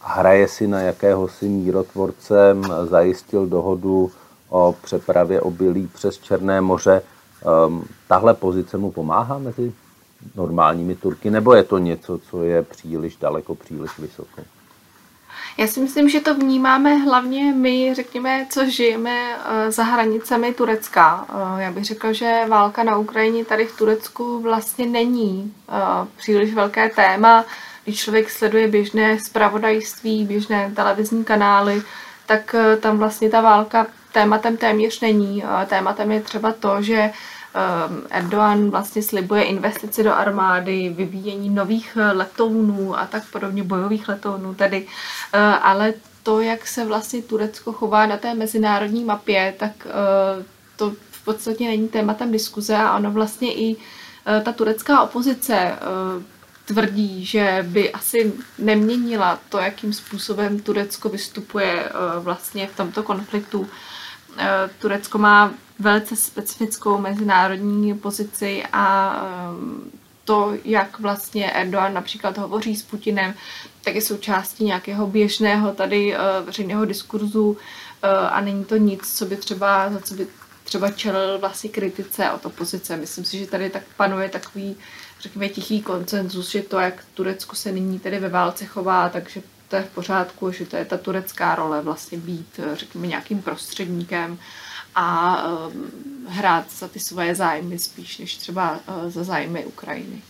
hraje 0.00 0.48
si 0.48 0.66
na 0.66 0.80
jakéhosi 0.80 1.48
mírotvorce, 1.48 2.56
zajistil 2.84 3.46
dohodu 3.46 4.10
o 4.48 4.76
přepravě 4.82 5.40
obilí 5.40 5.86
přes 5.94 6.18
Černé 6.18 6.60
moře. 6.60 7.02
Tahle 8.06 8.34
pozice 8.34 8.78
mu 8.78 8.90
pomáhá 8.90 9.38
mezi 9.38 9.72
normálními 10.34 10.94
Turky, 10.94 11.30
nebo 11.30 11.54
je 11.54 11.64
to 11.64 11.78
něco, 11.78 12.18
co 12.18 12.42
je 12.42 12.62
příliš 12.62 13.16
daleko, 13.16 13.54
příliš 13.54 13.98
vysoko? 13.98 14.40
Já 15.58 15.66
si 15.66 15.80
myslím, 15.80 16.08
že 16.08 16.20
to 16.20 16.34
vnímáme 16.34 16.94
hlavně 16.94 17.52
my, 17.52 17.94
řekněme, 17.94 18.46
co 18.50 18.70
žijeme 18.70 19.36
eh, 19.36 19.70
za 19.70 19.82
hranicemi 19.84 20.54
Turecka. 20.54 21.26
Eh, 21.28 21.62
já 21.62 21.70
bych 21.72 21.84
řekla, 21.84 22.12
že 22.12 22.42
válka 22.48 22.82
na 22.82 22.96
Ukrajině 22.96 23.44
tady 23.44 23.66
v 23.66 23.76
Turecku 23.76 24.40
vlastně 24.42 24.86
není 24.86 25.54
eh, 25.68 25.72
příliš 26.16 26.54
velké 26.54 26.88
téma. 26.88 27.44
Když 27.84 28.00
člověk 28.00 28.30
sleduje 28.30 28.68
běžné 28.68 29.18
zpravodajství, 29.20 30.24
běžné 30.24 30.72
televizní 30.76 31.24
kanály, 31.24 31.82
tak 32.26 32.54
tam 32.80 32.98
vlastně 32.98 33.30
ta 33.30 33.40
válka 33.40 33.86
tématem 34.18 34.56
téměř 34.56 35.00
není. 35.00 35.44
Tématem 35.66 36.12
je 36.12 36.20
třeba 36.20 36.52
to, 36.52 36.82
že 36.82 37.10
Erdogan 38.10 38.70
vlastně 38.70 39.02
slibuje 39.02 39.42
investici 39.42 40.04
do 40.04 40.14
armády, 40.14 40.88
vyvíjení 40.96 41.50
nových 41.50 41.98
letounů 42.12 42.98
a 42.98 43.06
tak 43.06 43.22
podobně, 43.32 43.62
bojových 43.62 44.08
letounů 44.08 44.54
tedy, 44.54 44.86
ale 45.62 45.94
to, 46.22 46.40
jak 46.40 46.66
se 46.66 46.84
vlastně 46.84 47.22
Turecko 47.22 47.72
chová 47.72 48.06
na 48.06 48.16
té 48.16 48.34
mezinárodní 48.34 49.04
mapě, 49.04 49.54
tak 49.58 49.72
to 50.76 50.90
v 51.10 51.24
podstatě 51.24 51.64
není 51.64 51.88
tématem 51.88 52.32
diskuze 52.32 52.76
a 52.76 52.96
ono 52.96 53.10
vlastně 53.10 53.54
i 53.54 53.76
ta 54.42 54.52
turecká 54.52 55.02
opozice 55.02 55.72
tvrdí, 56.64 57.24
že 57.24 57.66
by 57.68 57.92
asi 57.92 58.32
neměnila 58.58 59.38
to, 59.48 59.58
jakým 59.58 59.92
způsobem 59.92 60.60
Turecko 60.60 61.08
vystupuje 61.08 61.90
vlastně 62.20 62.66
v 62.66 62.76
tomto 62.76 63.02
konfliktu. 63.02 63.68
Turecko 64.78 65.18
má 65.18 65.54
velice 65.78 66.16
specifickou 66.16 66.98
mezinárodní 66.98 67.94
pozici 67.94 68.62
a 68.72 69.16
ehm, 69.22 69.90
to, 70.24 70.54
jak 70.64 71.00
vlastně 71.00 71.50
Erdogan 71.52 71.94
například 71.94 72.38
hovoří 72.38 72.76
s 72.76 72.82
Putinem, 72.82 73.34
tak 73.84 73.94
je 73.94 74.02
součástí 74.02 74.64
nějakého 74.64 75.06
běžného 75.06 75.72
tady 75.72 76.14
eh, 76.14 76.18
veřejného 76.44 76.84
diskurzu 76.84 77.56
eh, 78.02 78.08
a 78.08 78.40
není 78.40 78.64
to 78.64 78.76
nic, 78.76 79.16
co 79.16 79.24
by 79.26 79.36
třeba, 79.36 79.90
za 79.90 80.00
co 80.00 80.14
by 80.14 80.26
třeba 80.64 80.90
čelil 80.90 81.38
vlastně 81.38 81.70
kritice 81.70 82.30
od 82.30 82.46
opozice. 82.46 82.96
Myslím 82.96 83.24
si, 83.24 83.38
že 83.38 83.46
tady 83.46 83.70
tak 83.70 83.82
panuje 83.96 84.28
takový, 84.28 84.76
řekněme, 85.20 85.48
tichý 85.48 85.82
koncenzus, 85.82 86.50
že 86.50 86.62
to, 86.62 86.78
jak 86.78 87.04
Turecko 87.14 87.56
se 87.56 87.72
nyní 87.72 87.98
tedy 87.98 88.18
ve 88.18 88.28
válce 88.28 88.64
chová, 88.64 89.08
takže 89.08 89.42
to 89.68 89.76
je 89.76 89.82
v 89.82 89.94
pořádku, 89.94 90.52
že 90.52 90.66
to 90.66 90.76
je 90.76 90.84
ta 90.84 90.96
turecká 90.96 91.54
role 91.54 91.82
vlastně 91.82 92.18
být, 92.18 92.60
řekněme, 92.72 93.06
nějakým 93.06 93.42
prostředníkem 93.42 94.38
a 94.94 95.42
um, 95.48 95.90
hrát 96.28 96.70
za 96.70 96.88
ty 96.88 97.00
svoje 97.00 97.34
zájmy 97.34 97.78
spíš 97.78 98.18
než 98.18 98.36
třeba 98.36 98.72
uh, 98.72 99.10
za 99.10 99.24
zájmy 99.24 99.66
Ukrajiny. 99.66 100.22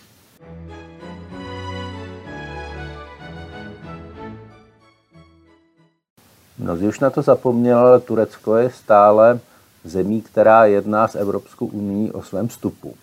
Mnozí 6.59 6.87
už 6.87 7.01
na 7.01 7.11
to 7.11 7.23
zapomněl, 7.23 7.79
ale 7.79 8.01
Turecko 8.01 8.57
je 8.57 8.71
stále 8.71 9.41
zemí, 9.85 10.23
která 10.23 10.65
jedná 10.65 11.09
s 11.09 11.15
Evropskou 11.15 11.67
unii 11.67 12.13
o 12.13 12.23
svém 12.23 12.49
vstupu. 12.49 12.97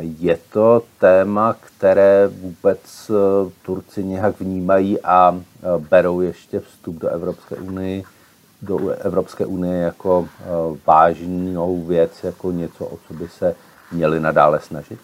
Je 0.00 0.38
to 0.52 0.82
téma, 0.98 1.56
které 1.60 2.28
vůbec 2.28 3.10
uh, 3.10 3.50
Turci 3.62 4.04
nějak 4.04 4.40
vnímají 4.40 5.00
a 5.00 5.30
uh, 5.30 5.40
berou 5.82 6.20
ještě 6.20 6.60
vstup 6.60 6.96
do 6.96 7.08
Evropské 7.08 7.56
unie 7.56 8.02
do 8.64 8.88
Evropské 8.88 9.46
unie 9.46 9.80
jako 9.80 10.28
eh, 10.40 10.44
vážnou 10.86 11.84
věc, 11.84 12.24
jako 12.24 12.52
něco, 12.52 12.86
o 12.86 12.98
co 13.08 13.14
by 13.14 13.28
se 13.28 13.56
měli 13.92 14.20
nadále 14.20 14.60
snažit? 14.60 14.98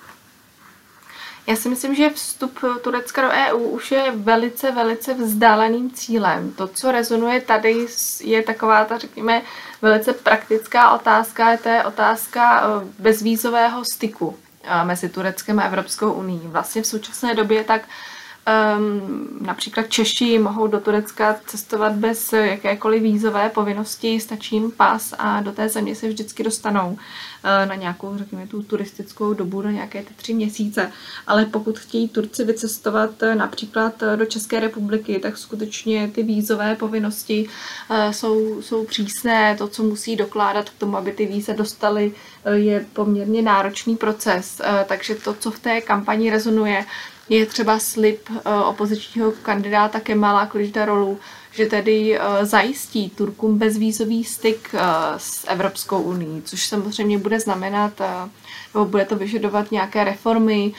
Já 1.47 1.57
si 1.57 1.69
myslím, 1.69 1.95
že 1.95 2.11
vstup 2.11 2.59
Turecka 2.83 3.23
do 3.23 3.29
EU 3.29 3.59
už 3.59 3.91
je 3.91 4.13
velice, 4.17 4.71
velice 4.71 5.15
vzdáleným 5.15 5.91
cílem. 5.91 6.53
To, 6.53 6.69
co 6.69 6.93
rezonuje 6.93 7.41
tady, 7.41 7.87
je 8.21 8.43
taková 8.43 8.85
ta, 8.85 8.99
řekněme, 8.99 9.43
velice 9.83 10.13
praktická 10.13 10.95
otázka, 10.95 11.57
to 11.57 11.69
je 11.69 11.85
otázka 11.85 12.63
eh, 12.63 12.87
bezvízového 12.99 13.85
styku 13.85 14.37
eh, 14.39 14.50
mezi 14.85 15.09
Tureckem 15.09 15.59
a 15.59 15.63
Evropskou 15.63 16.13
unii. 16.13 16.41
Vlastně 16.45 16.83
v 16.83 16.87
současné 16.87 17.35
době 17.35 17.65
tak 17.65 17.83
Um, 18.51 19.29
například 19.41 19.89
Češi 19.89 20.39
mohou 20.39 20.67
do 20.67 20.81
Turecka 20.81 21.37
cestovat 21.47 21.93
bez 21.93 22.33
jakékoliv 22.33 23.03
vízové 23.03 23.49
povinnosti, 23.49 24.21
stačí 24.21 24.57
jim 24.57 24.71
pas 24.71 25.15
a 25.19 25.41
do 25.41 25.53
té 25.53 25.69
země 25.69 25.95
se 25.95 26.09
vždycky 26.09 26.43
dostanou 26.43 26.89
uh, 26.91 26.99
na 27.69 27.75
nějakou, 27.75 28.19
řekněme, 28.19 28.47
tu 28.47 28.63
turistickou 28.63 29.35
dobu, 29.35 29.63
na 29.63 29.71
nějaké 29.71 30.03
ty 30.03 30.15
tři 30.17 30.35
měsíce. 30.35 30.93
Ale 31.27 31.45
pokud 31.45 31.79
chtějí 31.79 32.09
Turci 32.09 32.45
vycestovat 32.45 33.23
uh, 33.23 33.35
například 33.35 34.03
uh, 34.03 34.17
do 34.17 34.25
České 34.25 34.61
republiky, 34.61 35.19
tak 35.19 35.39
skutečně 35.39 36.09
ty 36.09 36.23
vízové 36.23 36.75
povinnosti 36.75 37.49
uh, 37.91 37.97
jsou, 38.11 38.63
jsou 38.63 38.85
přísné. 38.85 39.57
To, 39.57 39.69
co 39.69 39.83
musí 39.83 40.17
dokládat 40.17 40.71
k 40.71 40.79
tomu, 40.79 40.97
aby 40.97 41.13
ty 41.13 41.27
víze 41.27 41.55
dostali, 41.55 42.13
je 42.53 42.87
poměrně 42.93 43.43
náročný 43.43 43.97
proces. 43.97 44.61
Uh, 44.61 44.67
takže 44.87 45.15
to, 45.15 45.35
co 45.35 45.51
v 45.51 45.59
té 45.59 45.81
kampani 45.81 46.31
rezonuje, 46.31 46.85
je 47.31 47.47
třeba 47.47 47.79
slib 47.79 48.21
eh, 48.31 48.51
opozičního 48.65 49.33
kandidáta 49.43 50.01
Kemala 50.01 50.47
Kılıçdaroğlu, 50.47 51.19
že 51.53 51.67
tedy 51.67 52.19
eh, 52.19 52.47
zajistí 52.47 53.11
Turkům 53.11 53.59
bezvízový 53.59 54.25
styk 54.25 54.71
eh, 54.75 54.81
s 55.17 55.47
Evropskou 55.49 56.03
unii, 56.03 56.43
což 56.43 56.67
samozřejmě 56.67 57.19
bude 57.19 57.41
znamenat, 57.41 57.93
nebo 58.75 58.85
bude 58.87 59.05
to 59.05 59.17
vyžadovat 59.17 59.71
nějaké 59.71 60.05
reformy, 60.05 60.73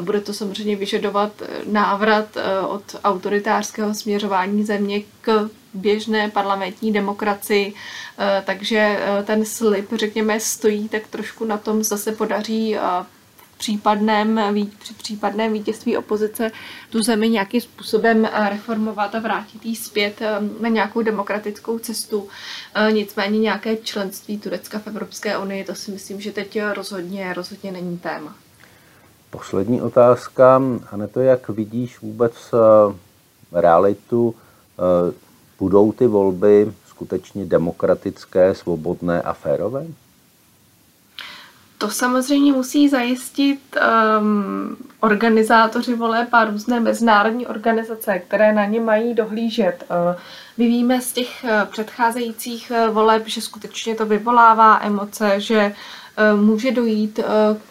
bude 0.00 0.20
to 0.20 0.32
samozřejmě 0.32 0.76
vyžadovat 0.76 1.32
návrat 1.66 2.26
od 2.68 2.82
autoritářského 3.04 3.94
směřování 3.94 4.64
země 4.64 5.02
k 5.20 5.50
běžné 5.74 6.30
parlamentní 6.30 6.92
demokracii, 6.92 7.74
takže 8.44 8.98
ten 9.24 9.44
slib, 9.44 9.88
řekněme, 9.94 10.40
stojí 10.40 10.88
tak 10.88 11.06
trošku 11.06 11.44
na 11.44 11.56
tom, 11.58 11.82
zase 11.84 12.12
podaří 12.12 12.76
případném, 13.58 14.40
při 14.78 14.94
případném 14.94 15.52
vítězství 15.52 15.96
opozice 15.96 16.50
tu 16.90 17.02
zemi 17.02 17.28
nějakým 17.28 17.60
způsobem 17.60 18.24
eh, 18.24 18.48
reformovat 18.50 19.14
a 19.14 19.18
vrátit 19.18 19.66
jí 19.66 19.76
zpět 19.76 20.22
eh, 20.22 20.38
na 20.60 20.68
nějakou 20.68 21.02
demokratickou 21.02 21.78
cestu. 21.78 22.28
Eh, 22.74 22.92
nicméně 22.92 23.38
nějaké 23.38 23.76
členství 23.76 24.38
Turecka 24.38 24.78
v 24.78 24.86
Evropské 24.86 25.38
unii, 25.38 25.64
to 25.64 25.74
si 25.74 25.90
myslím, 25.90 26.20
že 26.20 26.32
teď 26.32 26.58
rozhodně, 26.74 27.34
rozhodně 27.34 27.72
není 27.72 27.98
téma. 27.98 28.34
Poslední 29.30 29.82
otázka, 29.82 30.62
a 30.90 31.06
to 31.12 31.20
jak 31.20 31.48
vidíš 31.48 32.00
vůbec 32.00 32.34
realitu, 33.52 34.34
budou 35.58 35.92
ty 35.92 36.06
volby 36.06 36.72
skutečně 36.88 37.44
demokratické, 37.44 38.54
svobodné 38.54 39.22
a 39.22 39.32
férové? 39.32 39.86
To 41.78 41.90
samozřejmě 41.90 42.52
musí 42.52 42.88
zajistit 42.88 43.60
um, 44.20 44.76
organizátoři 45.00 45.94
voleb 45.94 46.28
a 46.32 46.44
různé 46.44 46.80
mezinárodní 46.80 47.46
organizace, 47.46 48.18
které 48.18 48.52
na 48.52 48.64
ně 48.64 48.80
mají 48.80 49.14
dohlížet. 49.14 49.84
Uh, 49.90 50.20
my 50.56 50.66
víme 50.66 51.00
z 51.00 51.12
těch 51.12 51.44
uh, 51.44 51.50
předcházejících 51.70 52.72
uh, 52.74 52.94
voleb, 52.94 53.22
že 53.26 53.40
skutečně 53.40 53.94
to 53.94 54.06
vyvolává 54.06 54.80
emoce, 54.82 55.40
že 55.40 55.74
může 56.36 56.72
dojít 56.72 57.20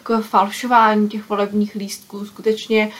k 0.02 0.20
falšování 0.20 1.08
těch 1.08 1.28
volebních 1.28 1.74
lístků, 1.74 2.26
skutečně 2.26 2.90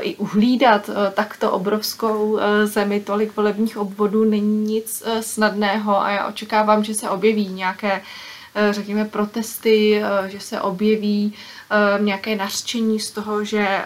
i 0.00 0.16
uhlídat 0.16 0.90
takto 1.14 1.50
obrovskou 1.50 2.38
zemi, 2.64 3.00
tolik 3.00 3.36
volebních 3.36 3.76
obvodů 3.76 4.24
není 4.24 4.64
nic 4.64 5.02
snadného 5.20 6.02
a 6.02 6.10
já 6.10 6.26
očekávám, 6.26 6.84
že 6.84 6.94
se 6.94 7.10
objeví 7.10 7.48
nějaké 7.48 7.92
Eh, 7.92 8.00
řekněme, 8.70 9.04
protesty, 9.04 10.02
eh, 10.02 10.30
že 10.30 10.40
se 10.40 10.60
objeví 10.60 11.34
eh, 11.70 12.02
nějaké 12.02 12.36
nařčení 12.36 13.00
z 13.00 13.10
toho, 13.10 13.44
že 13.44 13.84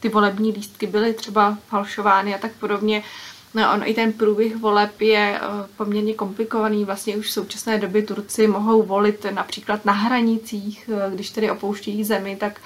ty 0.00 0.08
volební 0.08 0.52
lístky 0.52 0.86
byly 0.86 1.14
třeba 1.14 1.58
falšovány 1.68 2.34
a 2.34 2.38
tak 2.38 2.52
podobně. 2.52 3.02
No, 3.54 3.72
on 3.74 3.82
i 3.84 3.94
ten 3.94 4.12
průběh 4.12 4.56
voleb 4.56 5.00
je 5.00 5.40
poměrně 5.76 6.14
komplikovaný. 6.14 6.84
Vlastně 6.84 7.16
už 7.16 7.26
v 7.26 7.32
současné 7.32 7.78
době 7.78 8.02
Turci 8.02 8.46
mohou 8.46 8.82
volit 8.82 9.26
například 9.30 9.84
na 9.84 9.92
hranicích, 9.92 10.90
když 11.14 11.30
tedy 11.30 11.50
opouštějí 11.50 12.04
zemi, 12.04 12.36
tak 12.36 12.60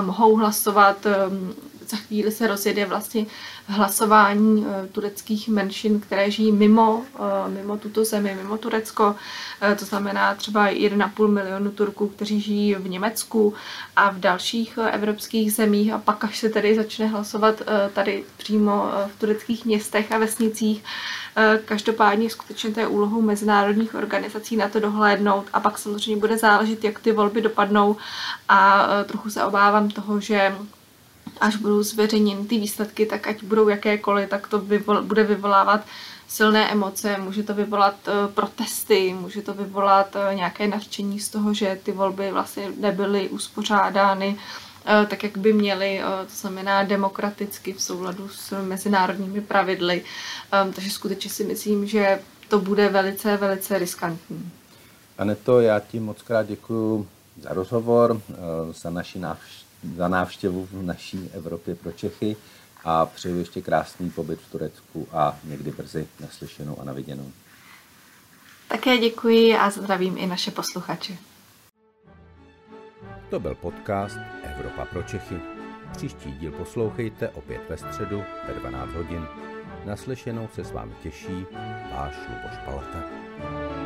mohou 0.00 0.36
hlasovat. 0.36 1.06
Za 1.88 1.96
chvíli 1.96 2.30
se 2.30 2.46
rozjede 2.46 2.86
vlastně 2.86 3.26
hlasování 3.66 4.66
eh, 4.68 4.88
tureckých 4.92 5.48
menšin, 5.48 6.00
které 6.00 6.30
žijí 6.30 6.52
mimo, 6.52 7.02
eh, 7.16 7.50
mimo 7.50 7.76
tuto 7.76 8.04
zemi, 8.04 8.34
mimo 8.42 8.58
Turecko. 8.58 9.14
Eh, 9.60 9.74
to 9.74 9.84
znamená 9.84 10.34
třeba 10.34 10.68
1,5 10.68 11.28
milionu 11.28 11.70
Turků, 11.70 12.08
kteří 12.08 12.40
žijí 12.40 12.74
v 12.74 12.88
Německu 12.88 13.54
a 13.96 14.10
v 14.10 14.18
dalších 14.18 14.78
evropských 14.90 15.52
zemích. 15.52 15.92
A 15.92 15.98
pak, 15.98 16.24
až 16.24 16.38
se 16.38 16.48
tedy 16.48 16.74
začne 16.76 17.06
hlasovat 17.06 17.62
tady 17.92 18.24
přímo 18.36 18.90
v 19.16 19.20
tureckých 19.20 19.64
městech 19.64 20.12
a 20.12 20.18
vesnicích, 20.18 20.84
Každopádně 21.64 22.30
skutečně 22.30 22.70
to 22.70 22.80
je 22.80 22.86
úlohou 22.86 23.20
mezinárodních 23.22 23.94
organizací 23.94 24.56
na 24.56 24.68
to 24.68 24.80
dohlédnout 24.80 25.46
a 25.52 25.60
pak 25.60 25.78
samozřejmě 25.78 26.20
bude 26.20 26.38
záležet, 26.38 26.84
jak 26.84 26.98
ty 26.98 27.12
volby 27.12 27.40
dopadnou 27.40 27.96
a 28.48 28.86
trochu 29.04 29.30
se 29.30 29.44
obávám 29.44 29.90
toho, 29.90 30.20
že 30.20 30.54
až 31.40 31.56
budou 31.56 31.82
zveřejněny 31.82 32.44
ty 32.44 32.58
výsledky, 32.58 33.06
tak 33.06 33.26
ať 33.26 33.42
budou 33.42 33.68
jakékoliv, 33.68 34.28
tak 34.28 34.48
to 34.48 34.58
vyvol, 34.58 35.02
bude 35.02 35.24
vyvolávat 35.24 35.80
silné 36.28 36.72
emoce, 36.72 37.16
může 37.18 37.42
to 37.42 37.54
vyvolat 37.54 37.94
uh, 38.08 38.32
protesty, 38.32 39.14
může 39.20 39.42
to 39.42 39.54
vyvolat 39.54 40.16
uh, 40.16 40.34
nějaké 40.34 40.68
nadšení 40.68 41.20
z 41.20 41.28
toho, 41.28 41.54
že 41.54 41.78
ty 41.82 41.92
volby 41.92 42.32
vlastně 42.32 42.68
nebyly 42.80 43.28
uspořádány 43.28 44.28
uh, 44.28 45.06
tak, 45.06 45.22
jak 45.22 45.38
by 45.38 45.52
měly, 45.52 46.00
to 46.26 46.34
znamená 46.34 46.82
demokraticky 46.82 47.72
v 47.72 47.82
souladu 47.82 48.28
s 48.28 48.62
mezinárodními 48.62 49.40
pravidly. 49.40 50.04
Um, 50.64 50.72
takže 50.72 50.90
skutečně 50.90 51.30
si 51.30 51.44
myslím, 51.44 51.86
že 51.86 52.20
to 52.48 52.58
bude 52.58 52.88
velice, 52.88 53.36
velice 53.36 53.78
riskantní. 53.78 54.50
Aneto, 55.18 55.60
já 55.60 55.80
ti 55.80 56.00
moc 56.00 56.22
krát 56.22 56.46
děkuji 56.46 57.06
za 57.42 57.48
rozhovor, 57.52 58.20
za, 58.72 58.90
naši 58.90 59.18
návštěvu, 59.18 59.63
za 59.96 60.08
návštěvu 60.08 60.68
v 60.72 60.82
naší 60.82 61.30
Evropě 61.32 61.74
pro 61.74 61.92
Čechy 61.92 62.36
a 62.84 63.06
přeju 63.06 63.38
ještě 63.38 63.62
krásný 63.62 64.10
pobyt 64.10 64.40
v 64.40 64.52
Turecku 64.52 65.08
a 65.12 65.38
někdy 65.44 65.70
brzy 65.70 66.08
naslyšenou 66.20 66.80
a 66.80 66.84
naviděnou. 66.84 67.32
Také 68.68 68.98
děkuji 68.98 69.56
a 69.56 69.70
zdravím 69.70 70.18
i 70.18 70.26
naše 70.26 70.50
posluchače. 70.50 71.16
To 73.30 73.40
byl 73.40 73.54
podcast 73.54 74.18
Evropa 74.42 74.84
pro 74.84 75.02
Čechy. 75.02 75.40
Příští 75.96 76.32
díl 76.32 76.52
poslouchejte 76.52 77.28
opět 77.28 77.60
ve 77.68 77.76
středu 77.76 78.22
ve 78.48 78.54
12 78.54 78.92
hodin. 78.92 79.26
Naslyšenou 79.84 80.48
se 80.54 80.64
s 80.64 80.72
vámi 80.72 80.92
těší 81.02 81.46
váš 81.92 82.14
Luboš 82.28 82.58
Palata. 82.64 83.83